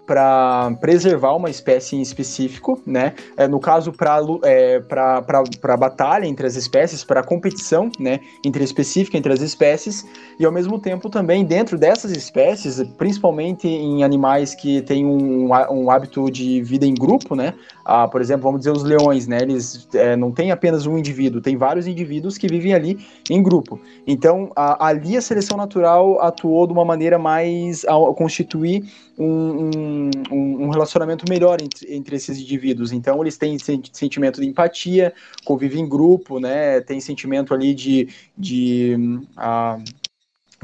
para 0.07 0.71
preservar 0.79 1.35
uma 1.35 1.49
espécie 1.49 1.97
em 1.97 2.01
específico, 2.01 2.81
né? 2.85 3.13
É, 3.35 3.45
no 3.45 3.59
caso, 3.59 3.91
para 3.91 4.19
é, 4.43 4.79
para 4.79 5.77
batalha 5.77 6.25
entre 6.25 6.47
as 6.47 6.55
espécies, 6.55 7.03
para 7.03 7.21
competição, 7.21 7.91
né? 7.99 8.21
Entre 8.43 8.63
específica 8.63 9.17
entre 9.17 9.33
as 9.33 9.41
espécies, 9.41 10.07
e 10.39 10.45
ao 10.45 10.51
mesmo 10.51 10.79
tempo 10.79 11.09
também 11.09 11.43
dentro 11.43 11.77
dessas 11.77 12.11
espécies, 12.11 12.81
principalmente 12.97 13.67
em 13.67 14.03
animais 14.03 14.55
que 14.55 14.81
têm 14.81 15.05
um, 15.05 15.49
um 15.69 15.91
hábito 15.91 16.31
de 16.31 16.61
vida 16.63 16.85
em 16.85 16.93
grupo, 16.93 17.35
né? 17.35 17.53
Ah, 17.83 18.07
por 18.07 18.21
exemplo, 18.21 18.43
vamos 18.43 18.61
dizer 18.61 18.71
os 18.71 18.83
leões, 18.83 19.27
né? 19.27 19.39
Eles 19.41 19.87
é, 19.93 20.15
não 20.15 20.31
têm 20.31 20.51
apenas 20.51 20.85
um 20.85 20.97
indivíduo, 20.97 21.41
tem 21.41 21.57
vários 21.57 21.85
indivíduos 21.85 22.37
que 22.37 22.47
vivem 22.47 22.73
ali 22.73 22.97
em 23.29 23.43
grupo. 23.43 23.79
Então, 24.05 24.51
a, 24.55 24.87
ali 24.87 25.17
a 25.17 25.21
seleção 25.21 25.57
natural 25.57 26.21
atuou 26.21 26.65
de 26.65 26.73
uma 26.73 26.85
maneira 26.85 27.19
mais 27.19 27.83
a 27.85 27.93
constituir 28.13 28.83
um, 29.17 30.11
um, 30.31 30.65
um 30.65 30.69
relacionamento 30.69 31.25
melhor 31.27 31.61
entre, 31.61 31.93
entre, 31.93 32.15
esses 32.15 32.39
indivíduos. 32.39 32.91
Então, 32.91 33.21
eles 33.21 33.37
têm 33.37 33.57
sentimento 33.91 34.39
de 34.39 34.47
empatia, 34.47 35.13
convivem 35.43 35.81
em 35.81 35.89
grupo, 35.89 36.39
né? 36.39 36.81
Tem 36.81 36.99
sentimento 36.99 37.53
ali 37.53 37.73
de, 37.73 38.09
de 38.37 38.95
uh, 39.37 39.83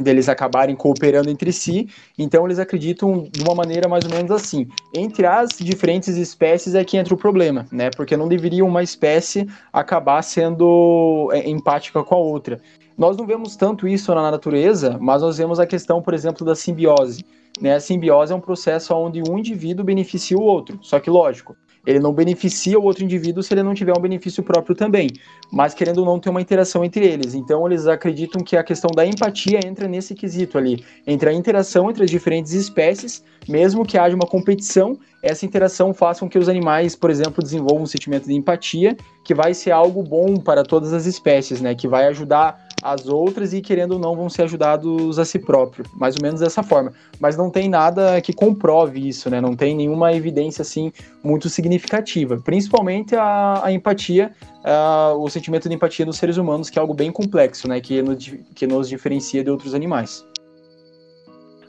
deles 0.01 0.29
acabarem 0.29 0.75
cooperando 0.75 1.29
entre 1.29 1.51
si. 1.51 1.89
Então, 2.17 2.45
eles 2.45 2.59
acreditam 2.59 3.27
de 3.31 3.41
uma 3.41 3.55
maneira 3.55 3.89
mais 3.89 4.05
ou 4.05 4.11
menos 4.11 4.29
assim: 4.29 4.67
entre 4.93 5.25
as 5.25 5.49
diferentes 5.59 6.15
espécies 6.15 6.75
é 6.75 6.83
que 6.83 6.97
entra 6.97 7.13
o 7.13 7.17
problema, 7.17 7.65
né? 7.71 7.89
Porque 7.95 8.15
não 8.15 8.27
deveria 8.27 8.63
uma 8.63 8.83
espécie 8.83 9.47
acabar 9.71 10.21
sendo 10.21 11.29
é, 11.33 11.49
empática 11.49 12.03
com 12.03 12.15
a 12.15 12.19
outra. 12.19 12.61
Nós 12.95 13.17
não 13.17 13.25
vemos 13.25 13.55
tanto 13.55 13.87
isso 13.87 14.13
na 14.13 14.29
natureza, 14.29 14.97
mas 15.01 15.23
nós 15.23 15.39
vemos 15.39 15.59
a 15.59 15.65
questão, 15.65 15.99
por 15.99 16.13
exemplo, 16.13 16.45
da 16.45 16.53
simbiose. 16.55 17.25
Né? 17.61 17.75
A 17.75 17.79
simbiose 17.79 18.33
é 18.33 18.35
um 18.35 18.41
processo 18.41 18.93
onde 18.95 19.21
um 19.21 19.37
indivíduo 19.37 19.85
beneficia 19.85 20.37
o 20.37 20.41
outro. 20.41 20.79
Só 20.81 20.99
que, 20.99 21.09
lógico, 21.09 21.55
ele 21.85 21.99
não 21.99 22.13
beneficia 22.13 22.79
o 22.79 22.83
outro 22.83 23.03
indivíduo 23.03 23.43
se 23.43 23.53
ele 23.53 23.61
não 23.61 23.73
tiver 23.73 23.93
um 23.97 24.01
benefício 24.01 24.41
próprio 24.41 24.75
também. 24.75 25.09
Mas, 25.51 25.73
querendo 25.73 25.99
ou 25.99 26.05
não, 26.05 26.19
tem 26.19 26.31
uma 26.31 26.41
interação 26.41 26.83
entre 26.83 27.05
eles. 27.05 27.35
Então, 27.35 27.67
eles 27.67 27.87
acreditam 27.87 28.41
que 28.41 28.55
a 28.55 28.63
questão 28.63 28.89
da 28.95 29.05
empatia 29.05 29.59
entra 29.65 29.87
nesse 29.87 30.15
quesito 30.15 30.57
ali. 30.57 30.83
Entre 31.05 31.29
a 31.29 31.33
interação 31.33 31.89
entre 31.89 32.03
as 32.05 32.09
diferentes 32.09 32.53
espécies, 32.53 33.23
mesmo 33.47 33.85
que 33.85 33.97
haja 33.97 34.15
uma 34.15 34.25
competição, 34.25 34.97
essa 35.21 35.45
interação 35.45 35.93
faça 35.93 36.21
com 36.21 36.29
que 36.29 36.39
os 36.39 36.47
animais, 36.47 36.95
por 36.95 37.09
exemplo, 37.09 37.43
desenvolvam 37.43 37.83
um 37.83 37.87
sentimento 37.87 38.27
de 38.27 38.33
empatia, 38.33 38.95
que 39.23 39.33
vai 39.33 39.53
ser 39.53 39.71
algo 39.71 40.01
bom 40.01 40.37
para 40.37 40.63
todas 40.63 40.93
as 40.93 41.05
espécies, 41.05 41.59
né? 41.59 41.75
Que 41.75 41.87
vai 41.87 42.07
ajudar 42.07 42.67
as 42.83 43.07
outras 43.07 43.53
e, 43.53 43.61
querendo 43.61 43.93
ou 43.93 43.99
não, 43.99 44.15
vão 44.15 44.29
ser 44.29 44.43
ajudados 44.43 45.17
a 45.17 45.23
si 45.23 45.39
próprio. 45.39 45.85
Mais 45.95 46.15
ou 46.15 46.21
menos 46.21 46.41
dessa 46.41 46.61
forma. 46.61 46.91
Mas 47.19 47.37
não 47.37 47.49
tem 47.49 47.69
nada 47.69 48.19
que 48.19 48.33
comprove 48.33 49.07
isso, 49.07 49.29
né? 49.29 49.39
Não 49.39 49.55
tem 49.55 49.75
nenhuma 49.75 50.13
evidência, 50.13 50.61
assim, 50.61 50.91
muito 51.23 51.49
significativa. 51.49 52.37
Principalmente 52.37 53.15
a, 53.15 53.61
a 53.63 53.71
empatia, 53.71 54.33
a, 54.63 55.13
o 55.17 55.29
sentimento 55.29 55.69
de 55.69 55.75
empatia 55.75 56.05
dos 56.05 56.17
seres 56.17 56.37
humanos, 56.37 56.69
que 56.69 56.77
é 56.77 56.81
algo 56.81 56.93
bem 56.93 57.11
complexo, 57.11 57.67
né? 57.67 57.79
Que 57.79 58.01
nos, 58.01 58.31
que 58.53 58.67
nos 58.67 58.89
diferencia 58.89 59.43
de 59.43 59.49
outros 59.49 59.73
animais. 59.73 60.25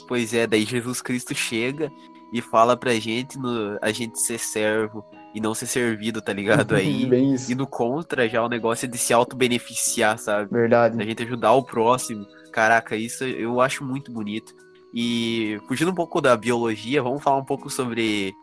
Pois 0.09 0.35
é, 0.35 0.47
daí 0.47 0.65
Jesus 0.65 1.01
Cristo 1.01 1.35
chega 1.35 1.91
e 2.35 2.43
fala 2.43 2.77
pra 2.77 2.93
gente 2.95 3.39
no, 3.39 3.79
a 3.81 3.93
gente 3.93 4.21
ser 4.21 4.41
servo 4.41 5.05
e 5.33 5.41
não 5.41 5.55
ser 5.55 5.67
servido, 5.69 6.21
tá 6.21 6.33
ligado? 6.33 6.75
Aí 6.75 7.09
indo 7.49 7.65
contra 7.65 8.29
já 8.29 8.43
o 8.43 8.49
negócio 8.49 8.89
de 8.89 8.99
se 8.99 9.13
auto-beneficiar, 9.13 10.19
sabe? 10.19 10.51
Verdade. 10.51 11.01
A 11.01 11.07
gente 11.07 11.23
ajudar 11.23 11.53
o 11.53 11.63
próximo. 11.63 12.27
Caraca, 12.51 12.97
isso 12.97 13.23
eu 13.23 13.61
acho 13.61 13.85
muito 13.85 14.11
bonito. 14.11 14.53
E 14.93 15.61
fugindo 15.69 15.93
um 15.93 15.95
pouco 15.95 16.21
da 16.21 16.37
biologia, 16.37 17.01
vamos 17.01 17.23
falar 17.23 17.37
um 17.37 17.45
pouco 17.45 17.71
sobre 17.71 18.35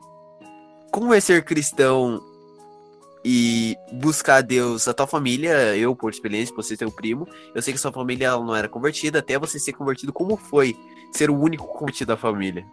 como 0.90 1.14
é 1.14 1.20
ser 1.20 1.44
cristão 1.44 2.22
e 3.26 3.76
buscar 3.92 4.40
Deus. 4.40 4.88
A 4.88 4.94
tua 4.94 5.06
família, 5.06 5.76
eu, 5.76 5.94
por 5.94 6.12
experiência, 6.12 6.56
você 6.56 6.78
teu 6.78 6.90
primo, 6.90 7.28
eu 7.54 7.62
sei 7.62 7.74
que 7.74 7.80
sua 7.80 7.92
família 7.92 8.32
não 8.32 8.56
era 8.56 8.70
convertida, 8.70 9.20
até 9.20 9.38
você 9.38 9.60
ser 9.60 9.74
convertido, 9.74 10.14
como 10.14 10.38
foi 10.38 10.78
ser 11.12 11.30
o 11.30 11.38
único 11.38 11.68
convertido 11.68 12.08
da 12.08 12.18
família? 12.18 12.66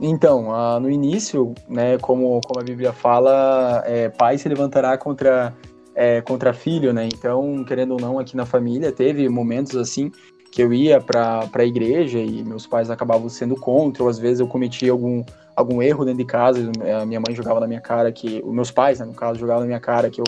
Então, 0.00 0.48
uh, 0.48 0.78
no 0.78 0.90
início, 0.90 1.54
né, 1.68 1.96
como, 1.98 2.40
como 2.42 2.60
a 2.60 2.62
Bíblia 2.62 2.92
fala, 2.92 3.82
é, 3.86 4.08
pai 4.10 4.36
se 4.36 4.48
levantará 4.48 4.96
contra, 4.98 5.54
é, 5.94 6.20
contra 6.20 6.52
filho, 6.52 6.92
né? 6.92 7.08
Então, 7.12 7.64
querendo 7.64 7.92
ou 7.92 8.00
não, 8.00 8.18
aqui 8.18 8.36
na 8.36 8.44
família 8.44 8.92
teve 8.92 9.28
momentos 9.28 9.74
assim 9.76 10.12
que 10.52 10.62
eu 10.62 10.72
ia 10.72 11.00
para 11.00 11.48
a 11.52 11.64
igreja 11.64 12.18
e 12.18 12.42
meus 12.44 12.66
pais 12.66 12.90
acabavam 12.90 13.28
sendo 13.28 13.56
contra, 13.56 14.02
ou 14.02 14.08
às 14.08 14.18
vezes 14.18 14.40
eu 14.40 14.46
cometia 14.46 14.92
algum, 14.92 15.22
algum 15.54 15.82
erro 15.82 16.04
dentro 16.04 16.18
de 16.18 16.24
casa, 16.24 16.70
a 17.00 17.04
minha 17.04 17.20
mãe 17.20 17.34
jogava 17.34 17.60
na 17.60 17.66
minha 17.66 17.80
cara 17.80 18.10
que, 18.12 18.42
os 18.44 18.54
meus 18.54 18.70
pais, 18.70 19.00
né, 19.00 19.06
no 19.06 19.14
caso, 19.14 19.38
jogavam 19.38 19.60
na 19.62 19.66
minha 19.66 19.80
cara 19.80 20.08
que 20.10 20.20
eu 20.20 20.24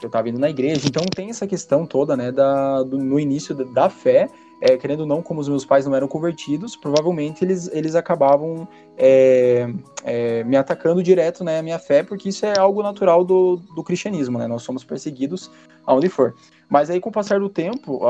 que 0.00 0.06
eu 0.06 0.26
indo 0.26 0.38
na 0.38 0.48
igreja. 0.48 0.86
Então 0.86 1.04
tem 1.04 1.28
essa 1.28 1.46
questão 1.46 1.84
toda, 1.86 2.16
né, 2.16 2.32
da, 2.32 2.82
do, 2.82 2.98
no 2.98 3.20
início 3.20 3.54
da, 3.54 3.64
da 3.64 3.90
fé 3.90 4.28
é, 4.60 4.76
querendo 4.76 5.00
ou 5.00 5.06
não, 5.06 5.22
como 5.22 5.40
os 5.40 5.48
meus 5.48 5.64
pais 5.64 5.86
não 5.86 5.94
eram 5.94 6.06
convertidos, 6.06 6.76
provavelmente 6.76 7.44
eles, 7.44 7.68
eles 7.72 7.94
acabavam 7.94 8.68
é, 8.96 9.66
é, 10.04 10.44
me 10.44 10.56
atacando 10.56 11.02
direto, 11.02 11.42
né, 11.42 11.58
a 11.58 11.62
minha 11.62 11.78
fé, 11.78 12.02
porque 12.02 12.28
isso 12.28 12.44
é 12.44 12.58
algo 12.58 12.82
natural 12.82 13.24
do, 13.24 13.56
do 13.74 13.82
cristianismo, 13.82 14.38
né, 14.38 14.46
nós 14.46 14.62
somos 14.62 14.84
perseguidos 14.84 15.50
aonde 15.86 16.08
for. 16.08 16.34
Mas 16.68 16.88
aí, 16.88 17.00
com 17.00 17.08
o 17.08 17.12
passar 17.12 17.40
do 17.40 17.48
tempo, 17.48 18.00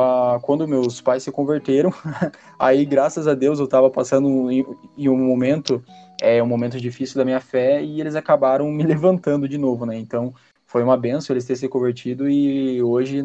quando 0.42 0.68
meus 0.68 1.00
pais 1.00 1.22
se 1.22 1.32
converteram, 1.32 1.90
aí, 2.58 2.84
graças 2.84 3.26
a 3.26 3.32
Deus, 3.32 3.58
eu 3.58 3.64
estava 3.64 3.88
passando 3.88 4.50
em, 4.50 4.66
em, 4.98 5.08
um 5.08 5.16
momento, 5.16 5.82
é, 6.20 6.42
um 6.42 6.46
momento 6.46 6.78
difícil 6.78 7.16
da 7.16 7.24
minha 7.24 7.40
fé, 7.40 7.82
e 7.82 8.00
eles 8.00 8.14
acabaram 8.14 8.70
me 8.70 8.82
levantando 8.84 9.48
de 9.48 9.56
novo, 9.56 9.86
né, 9.86 9.96
então 9.96 10.34
foi 10.70 10.84
uma 10.84 10.96
benção 10.96 11.34
eles 11.34 11.44
terem 11.44 11.58
se 11.58 11.68
convertido 11.68 12.30
e 12.30 12.80
hoje 12.80 13.24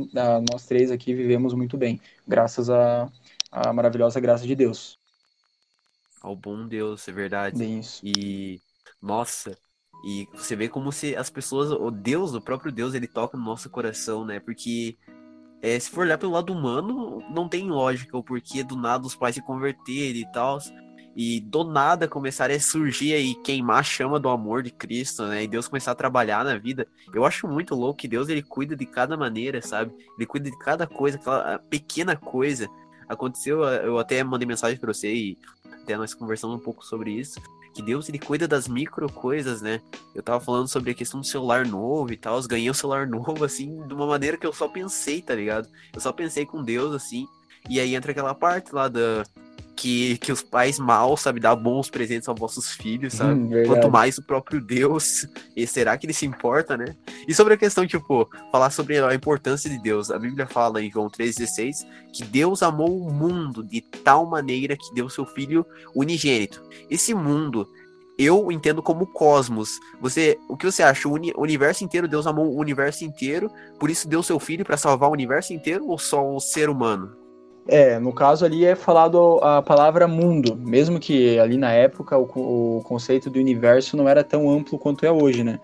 nós 0.52 0.66
três 0.66 0.90
aqui 0.90 1.14
vivemos 1.14 1.54
muito 1.54 1.78
bem, 1.78 2.02
graças 2.28 2.72
à, 2.72 3.08
à 3.52 3.72
maravilhosa 3.72 4.20
graça 4.20 4.48
de 4.48 4.56
Deus. 4.56 4.98
Ao 6.24 6.36
bom 6.36 6.68
Deus, 6.68 7.08
é 7.08 7.12
verdade. 7.12 7.60
Bem 7.60 7.82
isso. 7.82 8.02
E, 8.04 8.60
nossa, 9.00 9.56
e 10.04 10.28
você 10.34 10.56
vê 10.56 10.68
como 10.68 10.92
se 10.92 11.16
as 11.16 11.30
pessoas, 11.30 11.70
o 11.70 11.92
Deus, 11.92 12.34
o 12.34 12.42
próprio 12.42 12.72
Deus, 12.72 12.96
ele 12.96 13.08
toca 13.08 13.38
no 13.38 13.44
nosso 13.44 13.70
coração, 13.70 14.26
né? 14.26 14.40
Porque 14.40 14.98
é, 15.62 15.80
se 15.80 15.92
for 15.92 16.02
olhar 16.02 16.18
pelo 16.18 16.32
lado 16.32 16.52
humano, 16.52 17.22
não 17.30 17.48
tem 17.48 17.70
lógica 17.70 18.18
o 18.18 18.24
porquê 18.24 18.64
do 18.64 18.76
nada 18.76 19.06
os 19.06 19.16
pais 19.16 19.36
se 19.36 19.42
converterem 19.44 20.24
e 20.24 20.32
tal 20.32 20.58
e 21.16 21.40
do 21.40 21.64
nada 21.64 22.08
começar 22.08 22.52
a 22.52 22.60
surgir 22.60 23.16
e 23.16 23.36
queimar 23.36 23.80
a 23.80 23.84
chama 23.84 24.20
do 24.20 24.28
amor 24.28 24.62
de 24.62 24.70
Cristo, 24.70 25.26
né? 25.26 25.44
E 25.44 25.48
Deus 25.48 25.68
começar 25.68 25.92
a 25.92 25.96
trabalhar 25.96 26.44
na 26.44 26.58
vida. 26.58 26.86
Eu 27.14 27.24
acho 27.26 27.48
muito 27.48 27.74
louco 27.74 28.00
que 28.00 28.08
Deus 28.08 28.28
ele 28.28 28.44
cuida 28.44 28.76
de 28.76 28.86
cada 28.86 29.16
maneira, 29.16 29.62
sabe? 29.62 29.94
Ele 30.18 30.26
cuida 30.26 30.52
de 30.52 30.60
cada 30.60 30.86
coisa, 30.86 31.18
aquela 31.18 31.58
pequena 31.70 32.18
coisa. 32.18 32.68
Aconteceu, 33.08 33.64
eu 33.64 33.98
até 33.98 34.24
mandei 34.24 34.46
mensagem 34.46 34.78
para 34.78 34.92
você 34.92 35.14
e 35.14 35.38
até 35.82 35.96
nós 35.96 36.14
conversamos 36.14 36.58
um 36.58 36.60
pouco 36.60 36.84
sobre 36.84 37.12
isso. 37.12 37.40
Que 37.74 37.82
Deus 37.82 38.10
ele 38.10 38.20
cuida 38.20 38.48
das 38.48 38.68
micro 38.68 39.10
coisas, 39.12 39.62
né? 39.62 39.82
Eu 40.14 40.24
tava 40.24 40.40
falando 40.40 40.68
sobre 40.68 40.92
a 40.92 40.94
questão 40.94 41.22
do 41.22 41.26
celular 41.26 41.66
novo 41.66 42.12
e 42.12 42.18
tal. 42.18 42.42
Ganhei 42.44 42.70
um 42.70 42.74
celular 42.74 43.08
novo, 43.08 43.46
assim, 43.46 43.86
de 43.88 43.94
uma 43.94 44.08
maneira 44.08 44.38
que 44.38 44.48
eu 44.48 44.54
só 44.54 44.68
pensei, 44.68 45.22
tá 45.22 45.34
ligado? 45.34 45.70
Eu 45.94 46.02
só 46.02 46.12
pensei 46.12 46.46
com 46.46 46.62
Deus, 46.64 46.94
assim. 46.94 47.26
E 47.70 47.80
aí 47.80 47.96
entra 47.96 48.12
aquela 48.12 48.34
parte 48.34 48.74
lá 48.74 48.88
da, 48.88 49.24
que, 49.76 50.18
que 50.20 50.32
os 50.32 50.42
pais 50.42 50.80
mal, 50.80 51.18
sabe, 51.18 51.40
dar 51.40 51.56
bons 51.56 51.90
presentes 51.90 52.28
aos 52.30 52.40
vossos 52.40 52.72
filhos, 52.72 53.14
sabe? 53.14 53.40
Hum, 53.40 53.68
Quanto 53.68 53.92
mais 53.92 54.18
o 54.18 54.24
próprio 54.24 54.62
Deus. 54.62 55.28
E 55.56 55.68
será 55.68 55.98
que 55.98 56.06
ele 56.06 56.14
se 56.14 56.26
importa, 56.26 56.78
né? 56.78 56.96
E 57.28 57.34
sobre 57.34 57.54
a 57.54 57.58
questão, 57.58 57.86
tipo, 57.86 58.30
falar 58.52 58.70
sobre 58.70 59.00
a 59.00 59.14
importância 59.14 59.70
de 59.70 59.78
Deus. 59.82 60.10
A 60.10 60.18
Bíblia 60.18 60.48
fala 60.48 60.82
em 60.82 60.92
João 60.92 61.10
3,16 61.10 61.86
que 62.14 62.24
Deus 62.24 62.64
amou 62.64 63.06
o 63.06 63.12
mundo 63.12 63.64
de 63.64 63.82
tal 63.82 64.26
maneira 64.26 64.78
que 64.78 64.94
deu 64.94 65.10
seu 65.10 65.26
filho 65.26 65.66
unigênito. 65.94 66.64
Esse 66.90 67.14
mundo 67.14 67.68
eu 68.18 68.50
entendo 68.52 68.82
como 68.82 69.06
cosmos. 69.08 69.80
Você, 70.00 70.38
o 70.48 70.56
que 70.56 70.66
você 70.66 70.82
acha? 70.82 71.08
O, 71.08 71.14
uni, 71.14 71.34
o 71.36 71.42
universo 71.42 71.84
inteiro, 71.84 72.08
Deus 72.08 72.26
amou 72.26 72.48
o 72.48 72.60
universo 72.60 73.04
inteiro, 73.04 73.52
por 73.78 73.90
isso 73.90 74.08
deu 74.08 74.24
seu 74.24 74.40
filho 74.40 74.64
para 74.64 74.78
salvar 74.78 75.10
o 75.10 75.14
universo 75.14 75.54
inteiro 75.54 75.88
ou 75.88 75.98
só 75.98 76.26
o 76.26 76.40
ser 76.40 76.70
humano? 76.70 77.25
É, 77.68 77.98
no 77.98 78.14
caso 78.14 78.46
ali 78.46 78.64
é 78.64 78.76
falado 78.76 79.40
a 79.42 79.62
palavra 79.62 80.08
mundo, 80.08 80.56
mesmo 80.56 81.00
que 81.00 81.40
ali 81.40 81.58
na 81.58 81.72
época 81.72 82.16
o, 82.18 82.78
o 82.78 82.84
conceito 82.84 83.30
do 83.30 83.40
universo 83.40 83.98
não 83.98 84.08
era 84.08 84.24
tão 84.24 84.50
amplo 84.50 84.78
quanto 84.78 85.06
é 85.06 85.12
hoje, 85.12 85.44
né? 85.44 85.60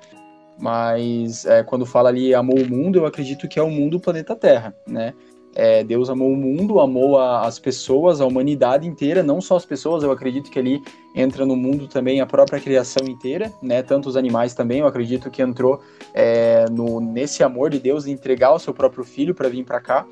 Mas 0.59 1.45
é, 1.45 1.63
quando 1.63 1.85
fala 1.85 2.09
ali 2.09 2.33
amou 2.33 2.57
o 2.57 2.69
mundo, 2.69 2.97
eu 2.97 3.05
acredito 3.05 3.47
que 3.47 3.59
é 3.59 3.63
o 3.63 3.69
mundo 3.69 3.97
o 3.97 3.99
planeta 3.99 4.35
Terra, 4.35 4.75
né? 4.87 5.13
É, 5.53 5.83
Deus 5.83 6.09
amou 6.09 6.31
o 6.31 6.35
mundo, 6.35 6.79
amou 6.79 7.19
a, 7.19 7.45
as 7.45 7.59
pessoas, 7.59 8.21
a 8.21 8.25
humanidade 8.25 8.87
inteira, 8.87 9.21
não 9.21 9.41
só 9.41 9.57
as 9.57 9.65
pessoas, 9.65 10.01
eu 10.01 10.11
acredito 10.11 10.49
que 10.49 10.57
ali 10.57 10.81
entra 11.13 11.45
no 11.45 11.57
mundo 11.57 11.87
também 11.87 12.21
a 12.21 12.25
própria 12.25 12.59
criação 12.59 13.05
inteira, 13.05 13.51
né? 13.61 13.83
Tanto 13.83 14.07
os 14.09 14.15
animais 14.15 14.53
também, 14.55 14.79
eu 14.79 14.87
acredito 14.87 15.29
que 15.29 15.41
entrou 15.41 15.81
é, 16.13 16.65
no, 16.71 16.99
nesse 16.99 17.43
amor 17.43 17.69
de 17.69 17.79
Deus 17.79 18.05
de 18.05 18.11
entregar 18.11 18.53
o 18.53 18.59
seu 18.59 18.73
próprio 18.73 19.03
filho 19.03 19.35
para 19.35 19.49
vir 19.49 19.65
para 19.65 19.81
cá. 19.81 20.07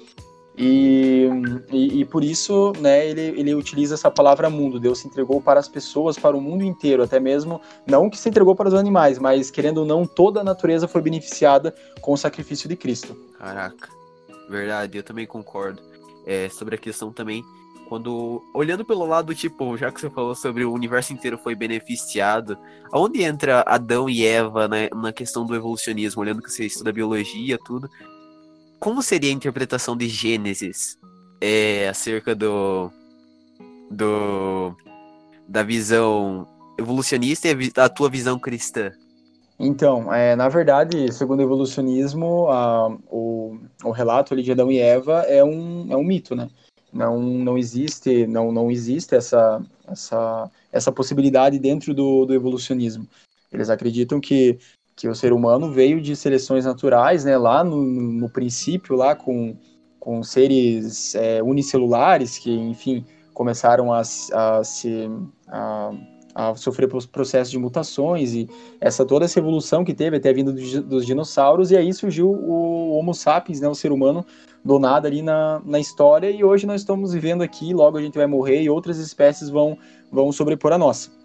E, 0.61 1.29
e, 1.71 2.01
e, 2.01 2.05
por 2.05 2.21
isso, 2.21 2.73
né, 2.81 3.07
ele, 3.07 3.39
ele 3.39 3.55
utiliza 3.55 3.93
essa 3.93 4.11
palavra 4.11 4.49
mundo. 4.49 4.77
Deus 4.77 4.99
se 4.99 5.07
entregou 5.07 5.41
para 5.41 5.57
as 5.57 5.69
pessoas, 5.69 6.19
para 6.19 6.35
o 6.35 6.41
mundo 6.41 6.65
inteiro, 6.65 7.01
até 7.01 7.17
mesmo 7.17 7.61
não 7.87 8.09
que 8.09 8.17
se 8.17 8.27
entregou 8.27 8.53
para 8.53 8.67
os 8.67 8.73
animais, 8.73 9.17
mas 9.17 9.49
querendo 9.49 9.77
ou 9.77 9.85
não, 9.85 10.05
toda 10.05 10.41
a 10.41 10.43
natureza 10.43 10.85
foi 10.85 11.01
beneficiada 11.01 11.73
com 12.01 12.11
o 12.11 12.17
sacrifício 12.17 12.67
de 12.67 12.75
Cristo. 12.75 13.15
Caraca, 13.37 13.87
verdade, 14.49 14.97
eu 14.97 15.03
também 15.03 15.25
concordo. 15.25 15.81
É, 16.25 16.49
sobre 16.49 16.75
a 16.75 16.77
questão 16.77 17.13
também, 17.13 17.41
quando 17.87 18.43
olhando 18.53 18.83
pelo 18.83 19.05
lado, 19.05 19.33
tipo, 19.33 19.77
já 19.77 19.89
que 19.89 20.01
você 20.01 20.09
falou 20.09 20.35
sobre 20.35 20.65
o 20.65 20.73
universo 20.73 21.13
inteiro 21.13 21.37
foi 21.37 21.55
beneficiado, 21.55 22.57
aonde 22.91 23.23
entra 23.23 23.63
Adão 23.65 24.09
e 24.09 24.25
Eva 24.25 24.67
né, 24.67 24.89
na 24.93 25.13
questão 25.13 25.45
do 25.45 25.55
evolucionismo, 25.55 26.21
olhando 26.21 26.41
que 26.41 26.51
você 26.51 26.65
estuda 26.65 26.91
biologia, 26.91 27.57
tudo 27.65 27.89
como 28.79 29.01
seria 29.01 29.29
a 29.29 29.33
interpretação 29.33 29.95
de 29.95 30.07
Gênesis 30.07 30.97
é, 31.41 31.87
acerca 31.89 32.33
do, 32.33 32.91
do 33.91 34.75
da 35.47 35.63
visão 35.63 36.47
evolucionista 36.77 37.47
e 37.47 37.71
a, 37.75 37.89
tua 37.89 38.09
visão 38.09 38.39
cristã? 38.39 38.91
Então, 39.59 40.13
é, 40.13 40.35
na 40.35 40.47
verdade, 40.47 41.11
segundo 41.11 41.39
o 41.39 41.43
evolucionismo, 41.43 42.47
a, 42.49 42.87
o, 43.09 43.59
o 43.83 43.91
relato 43.91 44.33
ali 44.33 44.41
de 44.41 44.51
Adão 44.51 44.71
e 44.71 44.79
Eva 44.79 45.23
é 45.23 45.43
um, 45.43 45.91
é 45.91 45.97
um 45.97 46.03
mito, 46.03 46.35
né? 46.35 46.49
Não, 46.91 47.19
não 47.19 47.57
existe 47.57 48.25
não, 48.25 48.51
não 48.51 48.71
existe 48.71 49.13
essa, 49.15 49.61
essa, 49.87 50.49
essa 50.71 50.91
possibilidade 50.91 51.59
dentro 51.59 51.93
do, 51.93 52.25
do 52.25 52.33
evolucionismo. 52.33 53.07
Eles 53.51 53.69
acreditam 53.69 54.19
que 54.19 54.57
que 54.99 55.07
o 55.07 55.15
ser 55.15 55.31
humano 55.31 55.71
veio 55.71 56.01
de 56.01 56.13
seleções 56.13 56.65
naturais, 56.65 57.23
né, 57.23 57.37
lá 57.37 57.63
no, 57.63 57.81
no 57.81 58.29
princípio, 58.29 58.97
lá 58.97 59.15
com, 59.15 59.55
com 59.97 60.21
seres 60.21 61.15
é, 61.15 61.41
unicelulares 61.41 62.37
que, 62.37 62.51
enfim, 62.51 63.05
começaram 63.33 63.93
a, 63.93 64.01
a 64.01 64.61
se 64.61 65.09
a, 65.47 65.91
a 66.35 66.55
sofrer 66.55 66.89
processos 66.89 67.49
de 67.49 67.57
mutações 67.57 68.33
e 68.33 68.49
essa 68.81 69.05
toda 69.05 69.23
essa 69.23 69.39
evolução 69.39 69.85
que 69.85 69.93
teve 69.93 70.17
até 70.17 70.33
vindo 70.33 70.51
dos, 70.51 70.83
dos 70.83 71.05
dinossauros 71.05 71.71
e 71.71 71.77
aí 71.77 71.93
surgiu 71.93 72.29
o 72.29 72.97
Homo 72.97 73.13
sapiens, 73.13 73.61
né, 73.61 73.69
o 73.69 73.75
ser 73.75 73.93
humano 73.93 74.25
do 74.65 74.79
nada 74.79 75.07
ali 75.07 75.21
na, 75.21 75.61
na 75.63 75.79
história 75.79 76.29
e 76.29 76.43
hoje 76.43 76.67
nós 76.67 76.81
estamos 76.81 77.13
vivendo 77.13 77.41
aqui, 77.41 77.73
logo 77.73 77.97
a 77.97 78.01
gente 78.01 78.17
vai 78.17 78.27
morrer 78.27 78.61
e 78.63 78.69
outras 78.69 78.97
espécies 78.97 79.49
vão 79.49 79.77
vão 80.11 80.29
sobrepor 80.33 80.73
a 80.73 80.77
nossa. 80.77 81.18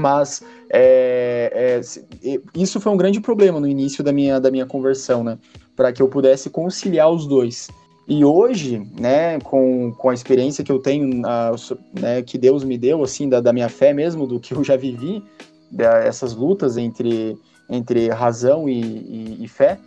Mas 0.00 0.42
é, 0.70 1.80
é, 2.22 2.38
isso 2.54 2.80
foi 2.80 2.90
um 2.90 2.96
grande 2.96 3.20
problema 3.20 3.60
no 3.60 3.66
início 3.66 4.02
da 4.02 4.12
minha, 4.12 4.40
da 4.40 4.50
minha 4.50 4.64
conversão, 4.64 5.22
né? 5.22 5.38
Para 5.76 5.92
que 5.92 6.00
eu 6.00 6.08
pudesse 6.08 6.48
conciliar 6.48 7.10
os 7.10 7.26
dois. 7.26 7.68
E 8.08 8.24
hoje, 8.24 8.82
né, 8.98 9.38
com, 9.40 9.92
com 9.92 10.08
a 10.08 10.14
experiência 10.14 10.64
que 10.64 10.72
eu 10.72 10.78
tenho, 10.78 11.24
a, 11.26 11.52
né, 12.00 12.22
que 12.22 12.38
Deus 12.38 12.64
me 12.64 12.78
deu, 12.78 13.04
assim, 13.04 13.28
da, 13.28 13.40
da 13.40 13.52
minha 13.52 13.68
fé 13.68 13.92
mesmo, 13.92 14.26
do 14.26 14.40
que 14.40 14.54
eu 14.54 14.64
já 14.64 14.76
vivi, 14.76 15.22
essas 15.78 16.34
lutas 16.34 16.76
entre, 16.76 17.38
entre 17.68 18.08
razão 18.08 18.68
e, 18.68 18.80
e, 18.80 19.44
e 19.44 19.48
fé, 19.48 19.78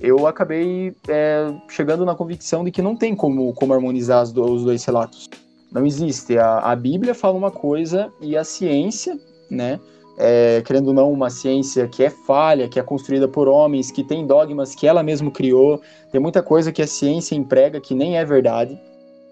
eu 0.00 0.26
acabei 0.26 0.94
é, 1.08 1.52
chegando 1.68 2.04
na 2.04 2.14
convicção 2.14 2.62
de 2.64 2.70
que 2.70 2.82
não 2.82 2.94
tem 2.94 3.16
como, 3.16 3.52
como 3.54 3.72
harmonizar 3.72 4.22
os 4.22 4.32
dois 4.32 4.84
relatos. 4.84 5.28
Não 5.72 5.84
existe. 5.84 6.38
A, 6.38 6.58
a 6.58 6.76
Bíblia 6.76 7.14
fala 7.14 7.36
uma 7.36 7.50
coisa 7.50 8.12
e 8.20 8.36
a 8.36 8.44
ciência 8.44 9.18
né? 9.50 9.80
É, 10.16 10.62
querendo 10.64 10.88
ou 10.88 10.94
não, 10.94 11.12
uma 11.12 11.28
ciência 11.28 11.88
que 11.88 12.04
é 12.04 12.10
falha, 12.10 12.68
que 12.68 12.78
é 12.78 12.82
construída 12.82 13.26
por 13.26 13.48
homens, 13.48 13.90
que 13.90 14.04
tem 14.04 14.26
dogmas 14.26 14.74
que 14.74 14.86
ela 14.86 15.02
mesma 15.02 15.30
criou, 15.30 15.80
tem 16.12 16.20
muita 16.20 16.42
coisa 16.42 16.70
que 16.70 16.80
a 16.80 16.86
ciência 16.86 17.34
emprega 17.34 17.80
que 17.80 17.94
nem 17.94 18.16
é 18.16 18.24
verdade. 18.24 18.80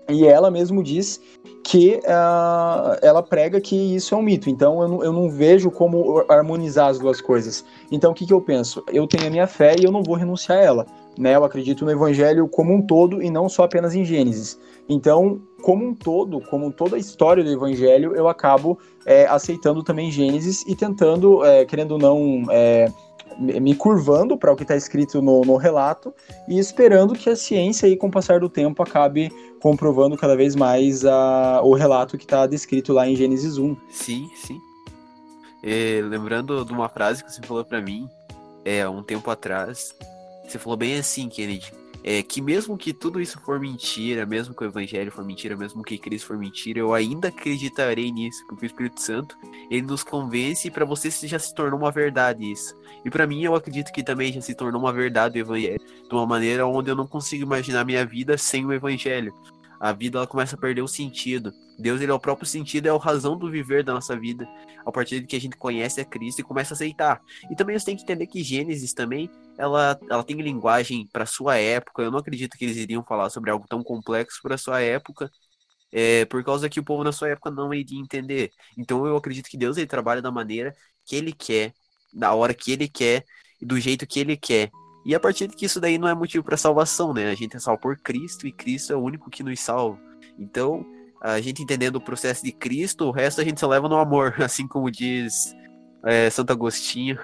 E 0.09 0.27
ela 0.27 0.51
mesmo 0.51 0.83
diz 0.83 1.21
que 1.65 2.01
uh, 2.05 2.99
ela 3.01 3.23
prega 3.23 3.61
que 3.61 3.77
isso 3.77 4.15
é 4.15 4.19
um 4.19 4.23
mito. 4.23 4.51
Então 4.51 4.83
eu 4.83 4.89
não, 4.89 5.05
eu 5.05 5.13
não 5.13 5.31
vejo 5.31 5.71
como 5.71 6.25
harmonizar 6.29 6.89
as 6.89 6.99
duas 6.99 7.21
coisas. 7.21 7.65
Então 7.91 8.11
o 8.11 8.15
que, 8.15 8.27
que 8.27 8.33
eu 8.33 8.41
penso? 8.41 8.83
Eu 8.93 9.07
tenho 9.07 9.29
a 9.29 9.31
minha 9.31 9.47
fé 9.47 9.77
e 9.79 9.85
eu 9.85 9.93
não 9.93 10.03
vou 10.03 10.17
renunciar 10.17 10.59
a 10.59 10.63
ela. 10.63 10.87
Né? 11.19 11.37
Eu 11.37 11.45
acredito 11.45 11.85
no 11.85 11.91
evangelho 11.91 12.49
como 12.49 12.75
um 12.75 12.83
todo 12.83 13.23
e 13.23 13.31
não 13.31 13.49
só 13.49 13.65
apenas 13.65 13.95
em 13.95 14.05
Gênesis. 14.05 14.59
Então, 14.89 15.41
como 15.63 15.87
um 15.87 15.95
todo, 15.95 16.41
como 16.41 16.73
toda 16.73 16.97
a 16.97 16.99
história 16.99 17.45
do 17.45 17.51
Evangelho, 17.51 18.15
eu 18.15 18.29
acabo 18.29 18.79
é, 19.07 19.27
aceitando 19.27 19.83
também 19.83 20.11
Gênesis 20.11 20.65
e 20.67 20.75
tentando, 20.75 21.45
é, 21.45 21.65
querendo 21.65 21.93
ou 21.93 21.99
não, 21.99 22.45
é, 22.51 22.91
me 23.39 23.75
curvando 23.75 24.37
para 24.37 24.53
o 24.53 24.57
que 24.57 24.63
está 24.63 24.77
escrito 24.77 25.23
no, 25.23 25.43
no, 25.43 25.57
relato 25.57 26.13
e 26.49 26.59
esperando 26.59 27.15
que 27.15 27.31
a 27.31 27.37
ciência, 27.37 27.87
aí, 27.87 27.97
com 27.97 28.09
o 28.09 28.11
passar 28.11 28.41
do 28.41 28.49
tempo, 28.49 28.83
acabe 28.83 29.31
comprovando 29.61 30.17
cada 30.17 30.37
vez 30.37 30.55
mais 30.55 31.05
a, 31.05 31.61
o 31.63 31.75
relato 31.75 32.19
que 32.19 32.25
está 32.25 32.47
descrito 32.47 32.93
lá 32.93 33.09
em 33.09 33.17
Gênesis 33.17 33.57
1. 33.57 33.77
Sim, 33.91 34.29
sim. 34.35 34.61
E, 35.63 36.03
lembrando 36.03 36.65
de 36.65 36.73
uma 36.73 36.89
frase 36.89 37.23
que 37.23 37.33
você 37.33 37.41
falou 37.43 37.65
para 37.65 37.81
mim, 37.81 38.09
é, 38.65 38.87
um 38.89 39.03
tempo 39.03 39.31
atrás, 39.31 39.95
você 40.53 40.59
falou 40.59 40.77
bem 40.77 40.99
assim, 40.99 41.29
Kennedy 41.29 41.73
é 42.05 42.23
que 42.23 42.41
mesmo 42.41 42.77
que 42.77 42.93
tudo 42.93 43.21
isso 43.21 43.41
for 43.41 43.61
mentira, 43.61 44.27
mesmo 44.27 44.55
que 44.55 44.65
o 44.65 44.67
evangelho 44.67 45.13
for 45.13 45.25
mentira, 45.25 45.57
mesmo 45.57 45.83
que 45.83 45.97
Cristo 45.97 46.27
for 46.27 46.37
mentira, 46.37 46.81
eu 46.81 46.93
ainda 46.93 47.29
acreditarei 47.29 48.11
nisso, 48.11 48.45
porque 48.49 48.65
o 48.65 48.67
Espírito 48.67 49.01
Santo, 49.01 49.37
ele 49.71 49.83
nos 49.83 50.03
convence 50.03 50.67
e 50.67 50.71
para 50.71 50.85
você 50.85 51.11
já 51.29 51.39
se 51.39 51.55
tornou 51.55 51.79
uma 51.79 51.93
verdade 51.93 52.51
isso. 52.51 52.77
E 53.05 53.11
para 53.11 53.27
mim 53.27 53.43
eu 53.45 53.55
acredito 53.55 53.93
que 53.93 54.03
também 54.03 54.33
já 54.33 54.41
se 54.41 54.55
tornou 54.55 54.81
uma 54.81 54.93
verdade 54.93 55.39
o 55.39 55.41
evangelho, 55.41 55.79
de 55.79 56.15
uma 56.15 56.27
maneira 56.27 56.67
onde 56.67 56.91
eu 56.91 56.97
não 56.97 57.07
consigo 57.07 57.45
imaginar 57.45 57.85
minha 57.85 58.05
vida 58.05 58.37
sem 58.37 58.67
o 58.67 58.73
evangelho. 58.73 59.33
A 59.83 59.93
vida 59.93 60.17
ela 60.17 60.29
começa 60.29 60.55
a 60.55 60.59
perder 60.59 60.81
o 60.81 60.87
sentido. 60.87 61.53
Deus 61.77 62.01
ele 62.01 62.13
é 62.13 62.15
o 62.15 62.21
próprio 62.21 62.47
sentido, 62.47 62.87
é 62.87 62.91
a 62.91 62.97
razão 62.97 63.37
do 63.37 63.51
viver 63.51 63.83
da 63.83 63.93
nossa 63.93 64.17
vida. 64.17 64.49
A 64.87 64.93
partir 64.93 65.19
de 65.19 65.27
que 65.27 65.35
a 65.35 65.41
gente 65.41 65.57
conhece 65.57 66.01
a 66.01 66.05
Cristo 66.05 66.39
e 66.39 66.45
começa 66.45 66.73
a 66.73 66.77
aceitar. 66.77 67.21
E 67.51 67.57
também 67.57 67.77
você 67.77 67.87
tem 67.87 67.97
que 67.97 68.05
entender 68.05 68.29
que 68.29 68.45
Gênesis 68.45 68.95
também 68.95 69.29
ela, 69.59 69.99
ela 70.09 70.23
tem 70.23 70.41
linguagem 70.41 71.09
para 71.13 71.27
sua 71.27 71.59
época. 71.59 72.01
Eu 72.01 72.13
não 72.13 72.21
acredito 72.21 72.57
que 72.57 72.65
eles 72.65 72.77
iriam 72.77 73.03
falar 73.03 73.29
sobre 73.29 73.51
algo 73.51 73.67
tão 73.69 73.83
complexo 73.83 74.39
para 74.41 74.57
sua 74.57 74.81
época, 74.81 75.29
é, 75.91 76.27
por 76.27 76.45
causa 76.45 76.69
que 76.69 76.79
o 76.79 76.85
povo 76.85 77.03
na 77.03 77.11
sua 77.11 77.31
época 77.31 77.51
não 77.51 77.75
iria 77.75 77.99
entender. 77.99 78.53
Então 78.79 79.05
eu 79.05 79.17
acredito 79.17 79.51
que 79.51 79.59
Deus 79.59 79.77
ele 79.77 79.89
trabalha 79.89 80.23
da 80.23 80.31
maneira 80.31 80.73
que 81.05 81.17
ele 81.17 81.33
quer, 81.33 81.75
da 82.13 82.33
hora 82.35 82.55
que 82.55 82.71
ele 82.71 82.87
quer 82.87 83.25
e 83.61 83.67
do 83.67 83.81
jeito 83.81 84.07
que 84.07 84.21
ele 84.21 84.37
quer. 84.37 84.71
E 85.05 85.15
a 85.15 85.21
partir 85.21 85.49
de 85.49 85.57
que 85.57 85.67
isso 85.67 85.81
daí 85.81 85.99
não 85.99 86.09
é 86.09 86.15
motivo 86.15 86.45
para 86.45 86.57
salvação, 86.57 87.13
né? 87.13 87.31
A 87.31 87.35
gente 87.35 87.57
é 87.57 87.61
salvo 87.61 87.81
por 87.81 87.97
Cristo 87.97 88.47
e 88.47 88.53
Cristo 88.53 88.93
é 88.93 88.97
o 88.97 89.03
único 89.03 89.31
que 89.31 89.43
nos 89.43 89.61
salva. 89.61 89.99
Então, 90.39 90.85
a 91.21 91.41
gente 91.41 91.63
entendendo 91.63 91.97
o 91.97 92.01
processo 92.01 92.45
de 92.45 92.53
Cristo, 92.53 93.07
o 93.07 93.11
resto 93.11 93.41
a 93.41 93.45
gente 93.45 93.61
só 93.61 93.67
leva 93.67 93.89
no 93.89 93.97
amor, 93.97 94.35
assim 94.43 94.67
como 94.67 94.91
diz 94.91 95.55
é, 96.05 96.31
Santo 96.31 96.53
Agostinho 96.53 97.19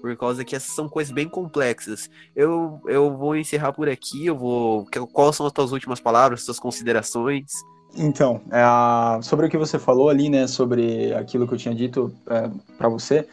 por 0.00 0.16
causa 0.16 0.44
que 0.44 0.54
essas 0.54 0.74
são 0.74 0.88
coisas 0.88 1.12
bem 1.12 1.28
complexas. 1.28 2.08
Eu, 2.34 2.80
eu 2.86 3.16
vou 3.16 3.36
encerrar 3.36 3.72
por 3.72 3.88
aqui, 3.88 4.26
eu 4.26 4.36
vou. 4.36 4.86
Quais 5.12 5.34
são 5.34 5.46
as 5.46 5.52
tuas 5.52 5.72
últimas 5.72 5.98
palavras, 5.98 6.42
suas 6.42 6.60
considerações? 6.60 7.50
Então, 7.96 8.40
é, 8.52 9.22
sobre 9.22 9.46
o 9.46 9.50
que 9.50 9.56
você 9.56 9.78
falou 9.78 10.08
ali, 10.08 10.28
né, 10.28 10.46
sobre 10.46 11.12
aquilo 11.14 11.46
que 11.48 11.54
eu 11.54 11.58
tinha 11.58 11.74
dito 11.74 12.14
é, 12.28 12.48
para 12.76 12.88
você, 12.88 13.26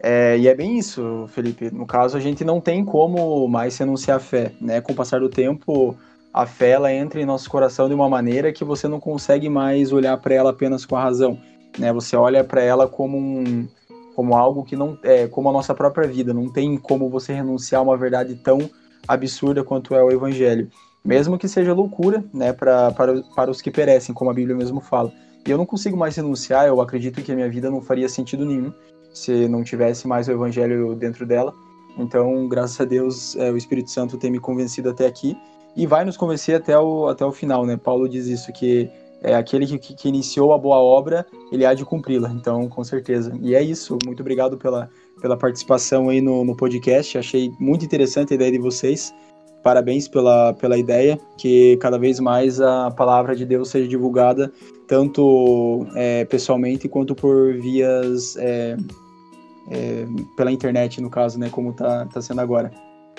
é, 0.00 0.36
e 0.38 0.48
é 0.48 0.54
bem 0.54 0.78
isso, 0.78 1.26
Felipe. 1.28 1.70
No 1.70 1.86
caso, 1.86 2.16
a 2.16 2.20
gente 2.20 2.44
não 2.44 2.60
tem 2.60 2.84
como 2.84 3.48
mais 3.48 3.76
renunciar 3.78 4.18
à 4.18 4.20
fé, 4.20 4.52
né? 4.60 4.80
Com 4.80 4.92
o 4.92 4.94
passar 4.94 5.20
do 5.20 5.28
tempo, 5.28 5.96
a 6.32 6.46
fé 6.46 6.70
ela 6.70 6.92
entra 6.92 7.20
em 7.20 7.24
nosso 7.24 7.48
coração 7.48 7.88
de 7.88 7.94
uma 7.94 8.08
maneira 8.08 8.52
que 8.52 8.64
você 8.64 8.86
não 8.86 9.00
consegue 9.00 9.48
mais 9.48 9.92
olhar 9.92 10.16
para 10.18 10.34
ela 10.34 10.50
apenas 10.50 10.84
com 10.84 10.96
a 10.96 11.02
razão, 11.02 11.38
né? 11.78 11.92
Você 11.92 12.16
olha 12.16 12.44
para 12.44 12.60
ela 12.62 12.86
como 12.86 13.16
um, 13.16 13.66
como 14.14 14.36
algo 14.36 14.64
que 14.64 14.76
não 14.76 14.98
é 15.02 15.26
como 15.26 15.48
a 15.48 15.52
nossa 15.52 15.74
própria 15.74 16.06
vida, 16.06 16.34
não 16.34 16.50
tem 16.50 16.76
como 16.76 17.08
você 17.08 17.32
renunciar 17.32 17.80
a 17.80 17.84
uma 17.84 17.96
verdade 17.96 18.34
tão 18.34 18.58
absurda 19.08 19.64
quanto 19.64 19.94
é 19.94 20.02
o 20.02 20.10
evangelho, 20.10 20.68
mesmo 21.04 21.38
que 21.38 21.48
seja 21.48 21.72
loucura, 21.72 22.24
né, 22.34 22.52
para, 22.52 22.90
para 22.90 23.50
os 23.50 23.62
que 23.62 23.70
perecem, 23.70 24.14
como 24.14 24.30
a 24.30 24.34
Bíblia 24.34 24.56
mesmo 24.56 24.80
fala. 24.80 25.12
E 25.46 25.50
eu 25.50 25.56
não 25.56 25.64
consigo 25.64 25.96
mais 25.96 26.16
renunciar, 26.16 26.66
eu 26.66 26.80
acredito 26.80 27.22
que 27.22 27.30
a 27.30 27.34
minha 27.34 27.48
vida 27.48 27.70
não 27.70 27.80
faria 27.80 28.08
sentido 28.08 28.44
nenhum 28.44 28.72
se 29.16 29.48
não 29.48 29.64
tivesse 29.64 30.06
mais 30.06 30.28
o 30.28 30.32
evangelho 30.32 30.94
dentro 30.94 31.24
dela. 31.24 31.54
Então, 31.98 32.46
graças 32.46 32.78
a 32.80 32.84
Deus, 32.84 33.34
é, 33.36 33.50
o 33.50 33.56
Espírito 33.56 33.90
Santo 33.90 34.18
tem 34.18 34.30
me 34.30 34.38
convencido 34.38 34.90
até 34.90 35.06
aqui 35.06 35.36
e 35.74 35.86
vai 35.86 36.04
nos 36.04 36.16
convencer 36.16 36.56
até 36.56 36.78
o, 36.78 37.08
até 37.08 37.24
o 37.24 37.32
final, 37.32 37.64
né? 37.64 37.76
Paulo 37.76 38.08
diz 38.08 38.26
isso, 38.26 38.52
que 38.52 38.90
é 39.22 39.34
aquele 39.34 39.66
que, 39.66 39.94
que 39.94 40.08
iniciou 40.08 40.52
a 40.52 40.58
boa 40.58 40.76
obra, 40.76 41.26
ele 41.50 41.64
há 41.64 41.72
de 41.72 41.84
cumpri-la. 41.84 42.30
Então, 42.30 42.68
com 42.68 42.84
certeza. 42.84 43.32
E 43.40 43.54
é 43.54 43.62
isso. 43.62 43.96
Muito 44.04 44.20
obrigado 44.20 44.58
pela, 44.58 44.90
pela 45.20 45.36
participação 45.36 46.10
aí 46.10 46.20
no, 46.20 46.44
no 46.44 46.54
podcast. 46.54 47.16
Achei 47.16 47.50
muito 47.58 47.84
interessante 47.84 48.32
a 48.32 48.36
ideia 48.36 48.52
de 48.52 48.58
vocês. 48.58 49.14
Parabéns 49.62 50.06
pela, 50.06 50.52
pela 50.52 50.76
ideia, 50.76 51.18
que 51.38 51.76
cada 51.78 51.98
vez 51.98 52.20
mais 52.20 52.60
a 52.60 52.90
palavra 52.90 53.34
de 53.34 53.44
Deus 53.44 53.70
seja 53.70 53.88
divulgada, 53.88 54.52
tanto 54.86 55.84
é, 55.96 56.24
pessoalmente 56.26 56.88
quanto 56.88 57.16
por 57.16 57.54
vias 57.54 58.36
é, 58.36 58.76
é, 59.70 60.06
pela 60.36 60.52
internet, 60.52 61.00
no 61.00 61.10
caso, 61.10 61.38
né, 61.38 61.48
como 61.50 61.70
está 61.70 62.06
tá 62.06 62.20
sendo 62.20 62.40
agora. 62.40 62.70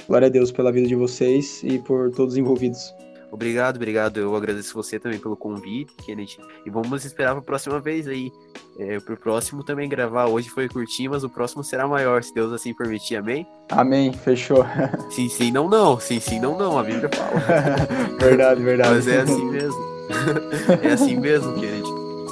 Glória 0.08 0.28
a 0.28 0.30
Deus 0.30 0.52
pela 0.52 0.72
vida 0.72 0.88
de 0.88 0.96
vocês 0.96 1.62
e 1.64 1.80
por 1.80 2.12
todos 2.12 2.34
os 2.34 2.38
envolvidos. 2.38 2.94
Obrigado, 3.32 3.76
obrigado. 3.76 4.18
Eu 4.20 4.36
agradeço 4.36 4.74
você 4.74 5.00
também 5.00 5.20
pelo 5.20 5.36
convite, 5.36 5.94
Kennedy. 6.06 6.38
E 6.66 6.70
vamos 6.70 7.04
esperar 7.04 7.32
para 7.32 7.40
a 7.40 7.44
próxima 7.44 7.80
vez 7.80 8.08
aí. 8.08 8.32
É, 8.80 9.00
pro 9.00 9.18
próximo 9.18 9.64
também 9.64 9.90
gravar. 9.90 10.28
Hoje 10.28 10.50
foi 10.50 10.70
curtinho, 10.70 11.12
mas 11.12 11.24
o 11.24 11.30
próximo 11.30 11.64
será 11.64 11.88
maior, 11.88 12.24
se 12.24 12.34
Deus 12.34 12.54
assim 12.54 12.74
permitir. 12.74 13.18
Amém? 13.18 13.46
Amém, 13.70 14.14
fechou. 14.14 14.66
Sim, 15.10 15.28
sim, 15.28 15.52
não, 15.52 15.68
não. 15.68 16.00
Sim, 16.00 16.20
sim, 16.20 16.40
não, 16.40 16.58
não. 16.58 16.78
A 16.78 16.84
Bíblia 16.84 17.10
fala. 17.14 17.32
verdade, 18.20 18.62
verdade. 18.64 18.92
Mas 18.92 19.08
é 19.08 19.22
assim 19.22 19.46
mesmo. 19.46 19.86
é 20.84 20.94
assim 20.94 21.18
mesmo, 21.18 21.54
Kennedy. 21.56 21.90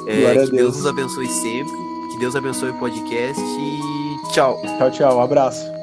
É, 0.08 0.32
que 0.32 0.36
Deus. 0.38 0.50
Deus 0.52 0.78
nos 0.78 0.86
abençoe 0.86 1.28
sempre. 1.28 1.95
Que 2.16 2.22
Deus 2.22 2.34
abençoe 2.34 2.70
o 2.70 2.74
podcast 2.76 3.44
e 3.44 4.32
tchau. 4.32 4.58
Tchau, 4.78 4.90
tchau. 4.90 5.18
Um 5.18 5.22
abraço. 5.22 5.75